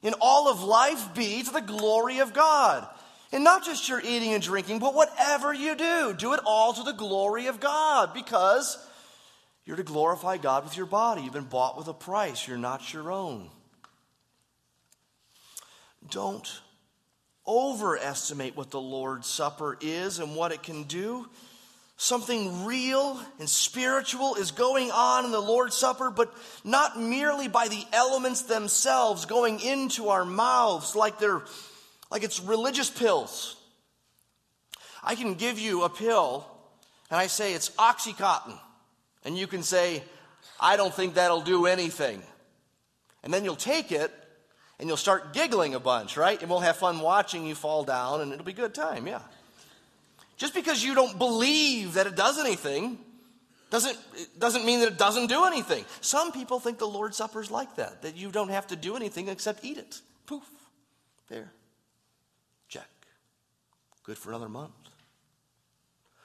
in 0.00 0.14
all 0.20 0.48
of 0.48 0.62
life 0.62 1.16
be 1.16 1.42
to 1.42 1.50
the 1.50 1.60
glory 1.60 2.20
of 2.20 2.32
God. 2.32 2.86
And 3.32 3.42
not 3.42 3.64
just 3.64 3.88
your 3.88 4.00
eating 4.00 4.34
and 4.34 4.42
drinking, 4.42 4.78
but 4.78 4.94
whatever 4.94 5.52
you 5.52 5.74
do, 5.74 6.14
do 6.16 6.32
it 6.34 6.40
all 6.46 6.74
to 6.74 6.84
the 6.84 6.92
glory 6.92 7.48
of 7.48 7.58
God 7.58 8.14
because 8.14 8.78
you're 9.64 9.76
to 9.76 9.82
glorify 9.82 10.36
God 10.36 10.64
with 10.64 10.76
your 10.76 10.86
body. 10.86 11.22
You've 11.22 11.32
been 11.32 11.44
bought 11.44 11.78
with 11.78 11.88
a 11.88 11.94
price, 11.94 12.46
you're 12.46 12.58
not 12.58 12.92
your 12.92 13.10
own. 13.10 13.50
Don't 16.10 16.60
overestimate 17.46 18.56
what 18.56 18.70
the 18.70 18.80
Lord's 18.80 19.26
Supper 19.26 19.76
is 19.80 20.18
and 20.18 20.34
what 20.36 20.52
it 20.52 20.62
can 20.62 20.84
do. 20.84 21.26
Something 21.96 22.64
real 22.64 23.20
and 23.38 23.48
spiritual 23.48 24.34
is 24.34 24.50
going 24.50 24.90
on 24.90 25.24
in 25.24 25.30
the 25.30 25.40
Lord's 25.40 25.76
Supper, 25.76 26.10
but 26.10 26.34
not 26.64 27.00
merely 27.00 27.48
by 27.48 27.68
the 27.68 27.84
elements 27.92 28.42
themselves 28.42 29.26
going 29.26 29.60
into 29.60 30.08
our 30.08 30.24
mouths 30.24 30.96
like 30.96 31.18
they're 31.18 31.42
like 32.10 32.22
it's 32.22 32.40
religious 32.40 32.90
pills. 32.90 33.56
I 35.02 35.14
can 35.14 35.34
give 35.34 35.58
you 35.58 35.84
a 35.84 35.88
pill 35.88 36.46
and 37.10 37.18
I 37.18 37.28
say 37.28 37.54
it's 37.54 37.70
Oxycontin. 37.70 38.58
And 39.24 39.36
you 39.38 39.46
can 39.46 39.62
say, 39.62 40.02
I 40.60 40.76
don't 40.76 40.92
think 40.92 41.14
that'll 41.14 41.40
do 41.40 41.66
anything. 41.66 42.22
And 43.22 43.32
then 43.32 43.44
you'll 43.44 43.56
take 43.56 43.90
it 43.90 44.12
and 44.78 44.88
you'll 44.88 44.96
start 44.96 45.32
giggling 45.32 45.74
a 45.74 45.80
bunch, 45.80 46.16
right? 46.16 46.40
And 46.40 46.50
we'll 46.50 46.60
have 46.60 46.76
fun 46.76 47.00
watching 47.00 47.46
you 47.46 47.54
fall 47.54 47.84
down 47.84 48.20
and 48.20 48.32
it'll 48.32 48.44
be 48.44 48.52
a 48.52 48.54
good 48.54 48.74
time, 48.74 49.06
yeah. 49.06 49.22
Just 50.36 50.54
because 50.54 50.82
you 50.82 50.94
don't 50.94 51.18
believe 51.18 51.94
that 51.94 52.06
it 52.06 52.16
does 52.16 52.38
anything 52.38 52.98
doesn't, 53.70 53.98
doesn't 54.38 54.64
mean 54.64 54.80
that 54.80 54.88
it 54.88 54.98
doesn't 54.98 55.28
do 55.28 55.44
anything. 55.44 55.84
Some 56.00 56.32
people 56.32 56.60
think 56.60 56.78
the 56.78 56.86
Lord's 56.86 57.16
Supper 57.16 57.40
is 57.40 57.50
like 57.50 57.76
that, 57.76 58.02
that 58.02 58.16
you 58.16 58.30
don't 58.30 58.50
have 58.50 58.66
to 58.68 58.76
do 58.76 58.96
anything 58.96 59.28
except 59.28 59.64
eat 59.64 59.78
it. 59.78 60.00
Poof. 60.26 60.44
There. 61.28 61.50
Check. 62.68 62.88
Good 64.02 64.18
for 64.18 64.30
another 64.30 64.48
month. 64.48 64.72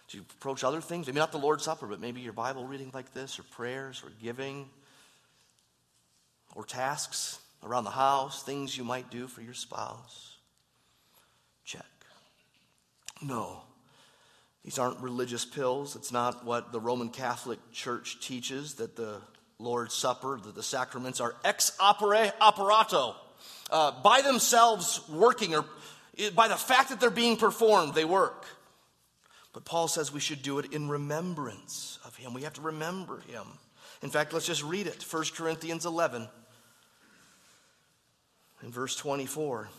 Do 0.10 0.18
you 0.18 0.26
approach 0.38 0.64
other 0.64 0.82
things? 0.82 1.06
Maybe 1.06 1.20
not 1.20 1.32
the 1.32 1.38
Lord's 1.38 1.64
Supper, 1.64 1.86
but 1.86 2.00
maybe 2.00 2.22
your 2.22 2.34
Bible 2.34 2.66
reading 2.66 2.90
like 2.94 3.14
this, 3.14 3.38
or 3.38 3.44
prayers, 3.44 4.02
or 4.04 4.12
giving, 4.22 4.68
or 6.56 6.64
tasks 6.64 7.40
around 7.64 7.84
the 7.84 7.92
house, 7.92 8.42
things 8.42 8.76
you 8.76 8.84
might 8.84 9.12
do 9.12 9.28
for 9.28 9.42
your 9.42 9.54
spouse. 9.54 10.38
Check. 11.64 11.86
No. 13.22 13.62
These 14.64 14.80
aren't 14.80 15.00
religious 15.00 15.46
pills. 15.46 15.96
It's 15.96 16.12
not 16.12 16.44
what 16.44 16.72
the 16.72 16.80
Roman 16.80 17.10
Catholic 17.10 17.60
Church 17.72 18.20
teaches 18.20 18.76
that 18.76 18.96
the 18.96 19.18
Lord's 19.60 19.94
Supper, 19.94 20.40
that 20.44 20.56
the 20.56 20.64
sacraments 20.64 21.20
are 21.20 21.36
ex 21.44 21.72
opere 21.80 22.32
operato, 22.42 23.16
uh, 23.70 23.92
by 24.02 24.22
themselves 24.22 25.08
working, 25.08 25.54
or 25.54 25.66
by 26.34 26.48
the 26.48 26.56
fact 26.56 26.90
that 26.90 27.00
they're 27.00 27.12
being 27.12 27.38
performed, 27.38 27.94
they 27.94 28.06
work. 28.06 28.46
But 29.54 29.66
Paul 29.66 29.88
says 29.88 30.14
we 30.14 30.20
should 30.20 30.42
do 30.42 30.60
it 30.60 30.74
in 30.74 30.90
remembrance 30.90 32.00
of 32.06 32.16
him. 32.16 32.34
We 32.34 32.44
have 32.44 32.54
to 32.54 32.62
remember 32.62 33.22
him. 33.22 33.46
In 34.02 34.10
fact, 34.10 34.32
let's 34.32 34.46
just 34.46 34.64
read 34.64 34.88
it 34.88 35.04
1 35.04 35.24
Corinthians 35.36 35.86
11, 35.86 36.28
in 38.64 38.72
verse 38.72 38.96
24. 38.96 39.70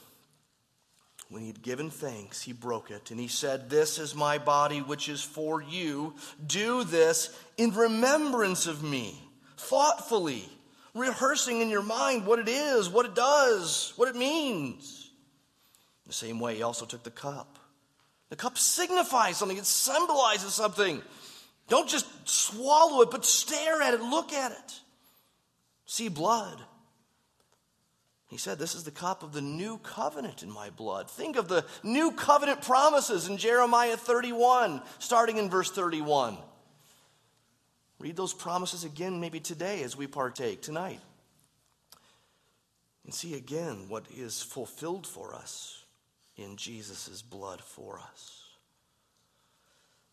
When 1.29 1.43
he 1.43 1.49
had 1.49 1.63
given 1.63 1.91
thanks, 1.91 2.43
he 2.43 2.53
broke 2.53 2.91
it, 2.91 3.13
and 3.13 3.21
he 3.21 3.29
said, 3.29 3.71
This 3.71 4.01
is 4.01 4.17
my 4.17 4.39
body, 4.39 4.81
which 4.81 5.09
is 5.09 5.23
for 5.23 5.63
you. 5.63 6.15
Do 6.45 6.83
this 6.83 7.39
in 7.57 7.71
remembrance 7.71 8.67
of 8.67 8.83
me, 8.83 9.17
thoughtfully, 9.57 10.49
rehearsing 10.93 11.61
in 11.61 11.71
your 11.71 11.85
mind 11.85 12.27
what 12.27 12.41
it 12.41 12.49
is, 12.49 12.89
what 12.89 13.07
it 13.07 13.15
does, 13.15 13.93
what 13.95 14.09
it 14.09 14.17
means. 14.17 15.13
The 16.09 16.13
same 16.13 16.41
way, 16.41 16.57
he 16.57 16.63
also 16.63 16.85
took 16.85 17.05
the 17.05 17.13
cup. 17.13 17.60
The 18.31 18.37
cup 18.37 18.57
signifies 18.57 19.37
something, 19.37 19.59
it 19.59 19.67
symbolizes 19.67 20.55
something. 20.55 21.03
Don't 21.69 21.89
just 21.89 22.07
swallow 22.25 23.03
it, 23.03 23.11
but 23.11 23.25
stare 23.25 23.83
at 23.83 23.95
it, 23.95 24.01
look 24.01 24.33
at 24.33 24.53
it. 24.53 24.81
See 25.85 26.09
blood. 26.09 26.61
He 28.29 28.37
said, 28.39 28.59
This 28.59 28.77
is 28.77 28.85
the 28.85 28.93
cup 28.93 29.25
of 29.25 29.33
the 29.33 29.41
new 29.41 29.79
covenant 29.79 30.45
in 30.45 30.51
my 30.51 30.71
blood. 30.71 31.11
Think 31.11 31.37
of 31.37 31.49
the 31.49 31.65
new 31.83 32.13
covenant 32.13 32.63
promises 32.63 33.27
in 33.27 33.37
Jeremiah 33.37 33.97
31, 33.97 34.83
starting 35.01 35.37
in 35.37 35.51
verse 35.51 35.71
31. 35.71 36.39
Read 37.99 38.17
those 38.17 38.33
promises 38.33 38.85
again, 38.85 39.21
maybe 39.21 39.41
today 39.41 39.83
as 39.83 39.97
we 39.97 40.07
partake 40.07 40.63
tonight. 40.63 41.01
And 43.05 43.13
see 43.13 43.35
again 43.35 43.87
what 43.89 44.07
is 44.17 44.41
fulfilled 44.41 45.07
for 45.07 45.35
us 45.35 45.80
in 46.41 46.57
Jesus' 46.57 47.23
blood 47.23 47.61
for 47.61 47.99
us. 47.99 48.43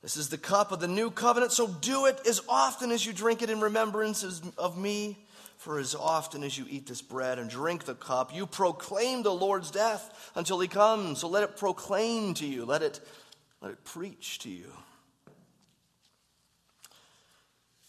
This 0.01 0.17
is 0.17 0.29
the 0.29 0.37
cup 0.37 0.71
of 0.71 0.79
the 0.79 0.87
new 0.87 1.09
covenant, 1.09 1.51
so 1.51 1.67
do 1.67 2.05
it 2.05 2.19
as 2.27 2.41
often 2.47 2.91
as 2.91 3.05
you 3.05 3.13
drink 3.13 3.41
it 3.41 3.49
in 3.49 3.59
remembrance 3.59 4.23
of 4.57 4.77
me. 4.77 5.17
For 5.57 5.79
as 5.79 5.95
often 5.95 6.43
as 6.43 6.55
you 6.55 6.67
eat 6.69 6.85
this 6.85 7.01
bread 7.01 7.39
and 7.39 7.49
drink 7.49 7.85
the 7.85 7.95
cup, 7.95 8.33
you 8.33 8.45
proclaim 8.45 9.23
the 9.23 9.33
Lord's 9.33 9.71
death 9.71 10.31
until 10.35 10.59
he 10.59 10.67
comes. 10.67 11.19
So 11.19 11.27
let 11.27 11.43
it 11.43 11.57
proclaim 11.57 12.35
to 12.35 12.45
you, 12.45 12.63
let 12.63 12.83
it, 12.83 12.99
let 13.59 13.71
it 13.71 13.83
preach 13.83 14.37
to 14.39 14.49
you. 14.49 14.71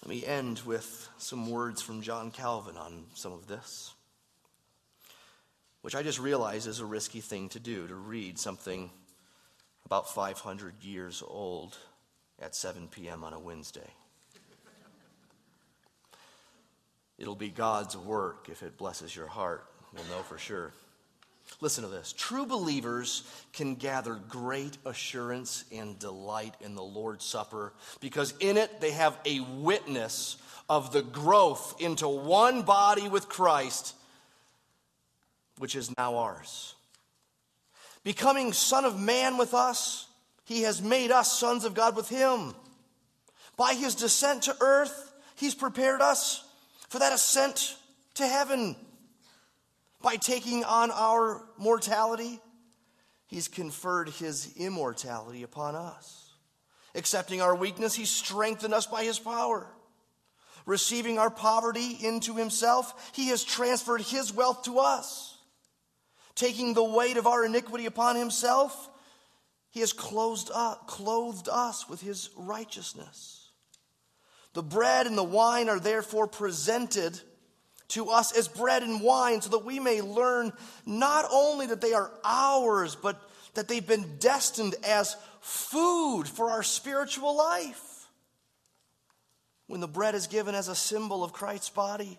Let 0.03 0.09
me 0.09 0.24
end 0.24 0.61
with 0.61 1.11
some 1.18 1.51
words 1.51 1.83
from 1.83 2.01
John 2.01 2.31
Calvin 2.31 2.79
on 2.79 3.05
some 3.12 3.33
of 3.33 3.46
this, 3.46 3.92
which 5.88 5.96
I 5.96 6.03
just 6.03 6.20
realize 6.20 6.66
is 6.66 6.81
a 6.81 6.85
risky 6.85 7.22
thing 7.22 7.48
to 7.48 7.59
do, 7.59 7.87
to 7.87 7.94
read 7.94 8.38
something 8.38 8.90
about 9.87 10.12
500 10.12 10.85
years 10.85 11.22
old 11.27 11.79
at 12.38 12.55
7 12.55 12.88
p.m. 12.88 13.24
on 13.24 13.33
a 13.33 13.38
Wednesday. 13.38 13.90
It'll 17.16 17.35
be 17.35 17.48
God's 17.48 17.96
work 17.96 18.51
if 18.51 18.62
it 18.62 18.77
blesses 18.77 19.16
your 19.16 19.29
heart. 19.29 19.64
We'll 19.94 20.05
know 20.14 20.22
for 20.24 20.37
sure. 20.37 20.74
Listen 21.62 21.85
to 21.85 21.88
this. 21.88 22.12
True 22.12 22.44
believers 22.44 23.22
can 23.55 23.74
gather 23.74 24.16
great 24.29 24.77
assurance 24.85 25.64
and 25.72 25.98
delight 25.98 26.55
in 26.61 26.74
the 26.74 26.83
Lord's 26.83 27.24
Supper 27.24 27.72
because 28.01 28.35
in 28.40 28.59
it 28.59 28.83
they 28.83 28.90
have 28.90 29.18
a 29.24 29.40
witness 29.40 30.37
of 30.68 30.92
the 30.92 31.01
growth 31.01 31.77
into 31.81 32.07
one 32.07 32.61
body 32.61 33.09
with 33.09 33.31
Christ, 33.31 33.94
which 35.59 35.77
is 35.77 35.97
now 35.97 36.16
ours. 36.16 36.75
Becoming 38.05 38.53
Son 38.53 38.85
of 38.85 38.99
Man 38.99 39.37
with 39.37 39.55
us, 39.55 40.07
He 40.44 40.62
has 40.62 40.81
made 40.81 41.11
us 41.11 41.38
sons 41.38 41.64
of 41.64 41.75
God 41.75 41.97
with 41.97 42.09
Him. 42.09 42.55
By 43.57 43.75
His 43.75 43.94
descent 43.94 44.44
to 44.44 44.57
earth, 44.61 45.12
He's 45.35 45.55
prepared 45.55 46.01
us 46.01 46.44
for 46.88 46.99
that 47.01 47.12
ascent 47.12 47.77
to 48.14 48.27
heaven. 48.27 48.77
By 50.01 50.16
taking 50.16 50.64
on 50.64 50.90
our 50.90 51.44
mortality, 51.59 52.40
He's 53.27 53.49
conferred 53.49 54.09
His 54.09 54.55
immortality 54.57 55.42
upon 55.42 55.75
us. 55.75 56.33
Accepting 56.94 57.42
our 57.42 57.55
weakness, 57.55 57.94
He 57.94 58.07
strengthened 58.07 58.73
us 58.73 58.87
by 58.87 59.05
His 59.05 59.18
power. 59.18 59.66
Receiving 60.64 61.18
our 61.18 61.31
poverty 61.31 61.99
into 62.01 62.37
Himself, 62.37 63.12
He 63.14 63.29
has 63.29 63.44
transferred 63.44 64.01
His 64.01 64.33
wealth 64.33 64.62
to 64.62 64.79
us. 64.79 65.28
Taking 66.38 66.72
the 66.72 66.85
weight 66.85 67.16
of 67.16 67.27
our 67.27 67.44
iniquity 67.44 67.87
upon 67.87 68.14
Himself, 68.14 68.88
He 69.70 69.81
has 69.81 69.92
clothed 69.92 70.51
us 70.53 71.88
with 71.88 72.01
His 72.01 72.31
righteousness. 72.37 73.51
The 74.53 74.62
bread 74.62 75.09
and 75.09 75.18
the 75.18 75.24
wine 75.24 75.68
are 75.68 75.81
therefore 75.81 76.29
presented 76.29 77.20
to 77.88 78.11
us 78.11 78.31
as 78.31 78.46
bread 78.46 78.85
and 78.85 79.01
wine 79.01 79.40
so 79.40 79.51
that 79.51 79.64
we 79.64 79.81
may 79.81 80.01
learn 80.01 80.53
not 80.87 81.24
only 81.29 81.66
that 81.66 81.81
they 81.81 81.92
are 81.92 82.12
ours, 82.24 82.94
but 82.94 83.20
that 83.55 83.66
they've 83.66 83.85
been 83.85 84.18
destined 84.18 84.77
as 84.87 85.16
food 85.40 86.29
for 86.29 86.53
our 86.53 86.62
spiritual 86.62 87.37
life. 87.37 88.07
When 89.66 89.81
the 89.81 89.88
bread 89.88 90.14
is 90.14 90.29
given 90.29 90.55
as 90.55 90.68
a 90.68 90.77
symbol 90.77 91.24
of 91.24 91.33
Christ's 91.33 91.70
body, 91.70 92.16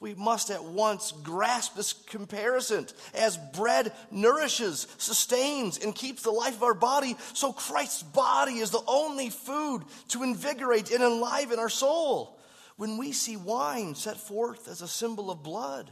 we 0.00 0.14
must 0.14 0.50
at 0.50 0.64
once 0.64 1.12
grasp 1.22 1.76
this 1.76 1.92
comparison. 1.92 2.86
As 3.14 3.36
bread 3.36 3.92
nourishes, 4.10 4.86
sustains, 4.96 5.76
and 5.76 5.94
keeps 5.94 6.22
the 6.22 6.30
life 6.30 6.56
of 6.56 6.62
our 6.62 6.74
body, 6.74 7.16
so 7.34 7.52
Christ's 7.52 8.02
body 8.02 8.54
is 8.54 8.70
the 8.70 8.82
only 8.86 9.28
food 9.28 9.82
to 10.08 10.22
invigorate 10.22 10.90
and 10.90 11.02
enliven 11.02 11.58
our 11.58 11.68
soul. 11.68 12.38
When 12.76 12.96
we 12.96 13.12
see 13.12 13.36
wine 13.36 13.94
set 13.94 14.16
forth 14.16 14.68
as 14.68 14.80
a 14.80 14.88
symbol 14.88 15.30
of 15.30 15.42
blood, 15.42 15.90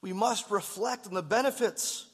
we 0.00 0.12
must 0.12 0.50
reflect 0.50 1.06
on 1.06 1.14
the 1.14 1.22
benefits 1.22 2.06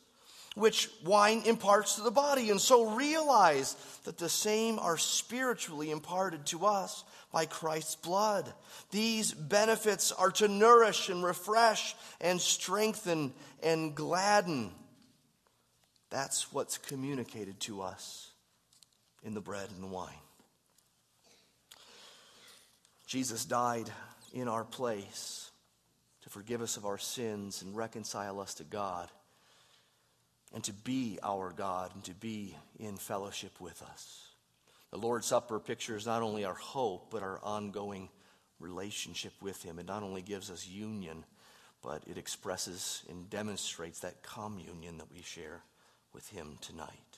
which 0.54 0.90
wine 1.04 1.42
imparts 1.46 1.96
to 1.96 2.02
the 2.02 2.10
body, 2.10 2.50
and 2.50 2.60
so 2.60 2.94
realize 2.94 3.74
that 4.04 4.18
the 4.18 4.28
same 4.28 4.78
are 4.78 4.98
spiritually 4.98 5.90
imparted 5.90 6.44
to 6.46 6.66
us 6.66 7.04
by 7.32 7.46
Christ's 7.46 7.96
blood. 7.96 8.52
These 8.90 9.32
benefits 9.32 10.12
are 10.12 10.30
to 10.32 10.48
nourish 10.48 11.08
and 11.08 11.24
refresh 11.24 11.94
and 12.20 12.40
strengthen 12.40 13.32
and 13.62 13.94
gladden. 13.94 14.72
That's 16.10 16.52
what's 16.52 16.76
communicated 16.76 17.58
to 17.60 17.80
us 17.80 18.30
in 19.22 19.32
the 19.32 19.40
bread 19.40 19.70
and 19.70 19.82
the 19.82 19.86
wine. 19.86 20.12
Jesus 23.06 23.46
died 23.46 23.90
in 24.34 24.48
our 24.48 24.64
place 24.64 25.50
to 26.22 26.30
forgive 26.30 26.62
us 26.62 26.76
of 26.76 26.84
our 26.84 26.98
sins 26.98 27.62
and 27.62 27.76
reconcile 27.76 28.40
us 28.40 28.54
to 28.54 28.64
God, 28.64 29.10
and 30.54 30.62
to 30.64 30.72
be 30.72 31.18
our 31.22 31.50
God 31.50 31.92
and 31.94 32.04
to 32.04 32.14
be 32.14 32.56
in 32.78 32.96
fellowship 32.96 33.60
with 33.60 33.82
us. 33.82 34.28
The 34.90 34.98
Lord's 34.98 35.26
Supper 35.26 35.58
pictures 35.58 36.06
not 36.06 36.22
only 36.22 36.44
our 36.44 36.54
hope, 36.54 37.10
but 37.10 37.22
our 37.22 37.40
ongoing 37.42 38.10
relationship 38.60 39.32
with 39.40 39.62
Him. 39.62 39.78
It 39.78 39.86
not 39.86 40.02
only 40.02 40.22
gives 40.22 40.50
us 40.50 40.66
union, 40.66 41.24
but 41.82 42.02
it 42.06 42.18
expresses 42.18 43.02
and 43.08 43.28
demonstrates 43.28 44.00
that 44.00 44.22
communion 44.22 44.98
that 44.98 45.10
we 45.10 45.22
share 45.22 45.62
with 46.12 46.28
Him 46.28 46.58
tonight. 46.60 47.11